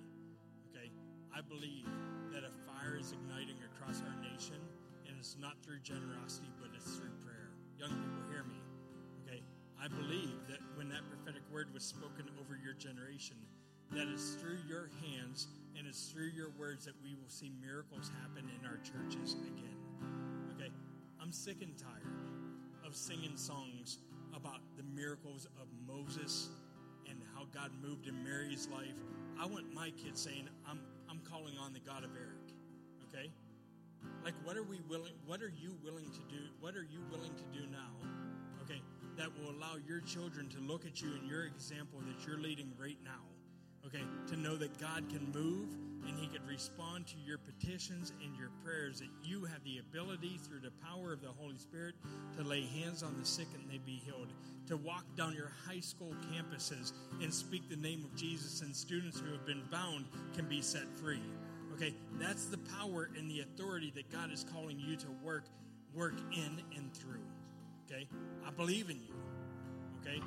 Okay, 0.70 0.94
I 1.34 1.42
believe 1.42 1.90
that 2.30 2.46
a 2.46 2.54
fire 2.70 2.94
is 2.94 3.10
igniting 3.10 3.58
across 3.74 4.06
our 4.06 4.16
nation, 4.22 4.62
and 5.10 5.18
it's 5.18 5.36
not 5.42 5.58
through 5.66 5.82
generosity, 5.82 6.54
but 6.62 6.70
it's 6.78 6.94
through 6.94 7.18
prayer. 7.26 7.33
Believe 9.98 10.36
that 10.50 10.60
when 10.76 10.90
that 10.90 11.08
prophetic 11.10 11.42
word 11.52 11.74
was 11.74 11.84
spoken 11.84 12.30
over 12.40 12.58
your 12.64 12.74
generation, 12.74 13.38
that 13.92 14.08
it's 14.08 14.36
through 14.36 14.58
your 14.68 14.90
hands 15.02 15.48
and 15.78 15.88
it's 15.88 16.08
through 16.08 16.30
your 16.36 16.50
words 16.58 16.86
that 16.86 16.96
we 17.04 17.14
will 17.16 17.30
see 17.30 17.52
miracles 17.62 18.12
happen 18.22 18.50
in 18.60 18.66
our 18.66 18.78
churches 18.78 19.36
again. 19.48 19.78
Okay, 20.56 20.72
I'm 21.22 21.32
sick 21.32 21.62
and 21.62 21.78
tired 21.78 22.14
of 22.86 22.96
singing 22.96 23.38
songs 23.38 24.00
about 24.36 24.62
the 24.78 24.84
miracles 24.84 25.48
of 25.62 25.68
Moses 25.88 26.50
and 27.10 27.22
how 27.36 27.46
God 27.54 27.72
moved 27.82 28.08
in 28.08 28.24
Mary's 28.24 28.68
life. 28.68 28.98
I 29.40 29.46
want 29.46 29.74
my 29.74 29.92
kids 29.92 30.22
saying, 30.22 30.50
I'm, 30.68 30.80
I'm 31.10 31.20
calling 31.30 31.54
on 31.58 31.74
the 31.74 31.80
God 31.80 32.04
of 32.04 32.12
Eric. 32.16 32.54
Okay? 33.10 33.32
Like, 34.24 34.34
what 34.44 34.58
are 34.58 34.64
we 34.64 34.82
willing, 34.90 35.14
what 35.26 35.42
are 35.42 35.54
you 35.56 35.76
willing 35.84 36.10
to 36.10 36.20
do? 36.30 36.42
What 36.60 36.76
are 36.76 36.84
you 36.84 37.02
willing 37.12 37.34
to 37.36 37.60
do 37.60 37.66
now? 37.72 38.23
That 39.18 39.30
will 39.40 39.52
allow 39.52 39.76
your 39.88 40.02
children 40.02 40.50
to 40.50 40.60
look 40.60 40.86
at 40.86 41.02
you 41.02 41.10
and 41.14 41.28
your 41.30 41.46
example 41.46 42.00
that 42.08 42.28
you're 42.28 42.40
leading 42.40 42.72
right 42.80 42.98
now. 43.04 43.22
Okay, 43.86 44.04
to 44.28 44.38
know 44.38 44.56
that 44.56 44.80
God 44.80 45.04
can 45.10 45.32
move 45.34 45.68
and 46.08 46.18
He 46.18 46.28
could 46.28 46.48
respond 46.48 47.08
to 47.08 47.16
your 47.26 47.38
petitions 47.38 48.12
and 48.24 48.36
your 48.38 48.50
prayers, 48.64 49.00
that 49.00 49.10
you 49.24 49.46
have 49.46 49.64
the 49.64 49.80
ability 49.80 50.40
through 50.44 50.60
the 50.60 50.72
power 50.86 51.14
of 51.14 51.22
the 51.22 51.30
Holy 51.30 51.58
Spirit 51.58 51.96
to 52.38 52.44
lay 52.44 52.62
hands 52.62 53.04
on 53.04 53.16
the 53.20 53.26
sick 53.26 53.48
and 53.54 53.70
they 53.70 53.78
be 53.86 54.02
healed, 54.06 54.28
to 54.68 54.78
walk 54.78 55.04
down 55.16 55.34
your 55.34 55.52
high 55.68 55.80
school 55.80 56.14
campuses 56.32 56.94
and 57.22 57.34
speak 57.34 57.70
the 57.70 57.76
name 57.76 58.04
of 58.04 58.16
Jesus, 58.16 58.62
and 58.62 58.76
students 58.76 59.20
who 59.20 59.32
have 59.32 59.46
been 59.46 59.64
bound 59.72 60.06
can 60.36 60.48
be 60.48 60.62
set 60.62 60.86
free. 61.02 61.22
Okay, 61.74 61.94
that's 62.20 62.46
the 62.46 62.60
power 62.80 63.10
and 63.18 63.30
the 63.30 63.42
authority 63.42 63.92
that 63.96 64.12
God 64.12 64.32
is 64.32 64.46
calling 64.54 64.80
you 64.80 64.96
to 64.96 65.08
work 65.24 65.46
work 65.94 66.16
in 66.32 66.62
and 66.76 66.94
through. 66.94 67.20
Okay? 67.86 68.08
I 68.46 68.52
believe 68.52 68.90
in 68.90 68.98
you. 68.98 69.14
Okay? 70.02 70.22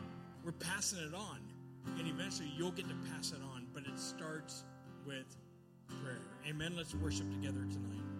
We're 0.45 0.53
passing 0.53 1.01
it 1.01 1.15
on. 1.15 1.41
And 1.99 2.09
eventually 2.09 2.53
you'll 2.57 2.73
get 2.73 2.89
to 2.89 2.95
pass 3.13 3.33
it 3.33 3.41
on, 3.55 3.67
but 3.73 3.85
it 3.85 3.99
starts 3.99 4.65
with 5.07 5.37
prayer. 6.03 6.19
Amen. 6.49 6.75
Let's 6.77 6.95
worship 6.95 7.31
together 7.31 7.65
tonight. 7.71 8.16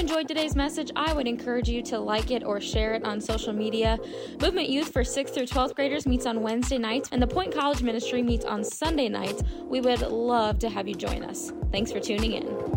Enjoyed 0.00 0.26
today's 0.26 0.56
message, 0.56 0.90
I 0.96 1.12
would 1.12 1.28
encourage 1.28 1.68
you 1.68 1.82
to 1.82 1.98
like 1.98 2.30
it 2.30 2.42
or 2.42 2.58
share 2.58 2.94
it 2.94 3.04
on 3.04 3.20
social 3.20 3.52
media. 3.52 3.98
Movement 4.40 4.70
Youth 4.70 4.90
for 4.94 5.02
6th 5.02 5.34
through 5.34 5.44
12th 5.44 5.74
graders 5.74 6.06
meets 6.06 6.24
on 6.24 6.40
Wednesday 6.40 6.78
nights, 6.78 7.10
and 7.12 7.20
the 7.20 7.26
Point 7.26 7.52
College 7.54 7.82
Ministry 7.82 8.22
meets 8.22 8.46
on 8.46 8.64
Sunday 8.64 9.10
nights. 9.10 9.42
We 9.62 9.82
would 9.82 10.00
love 10.00 10.58
to 10.60 10.70
have 10.70 10.88
you 10.88 10.94
join 10.94 11.22
us. 11.22 11.52
Thanks 11.70 11.92
for 11.92 12.00
tuning 12.00 12.32
in. 12.32 12.69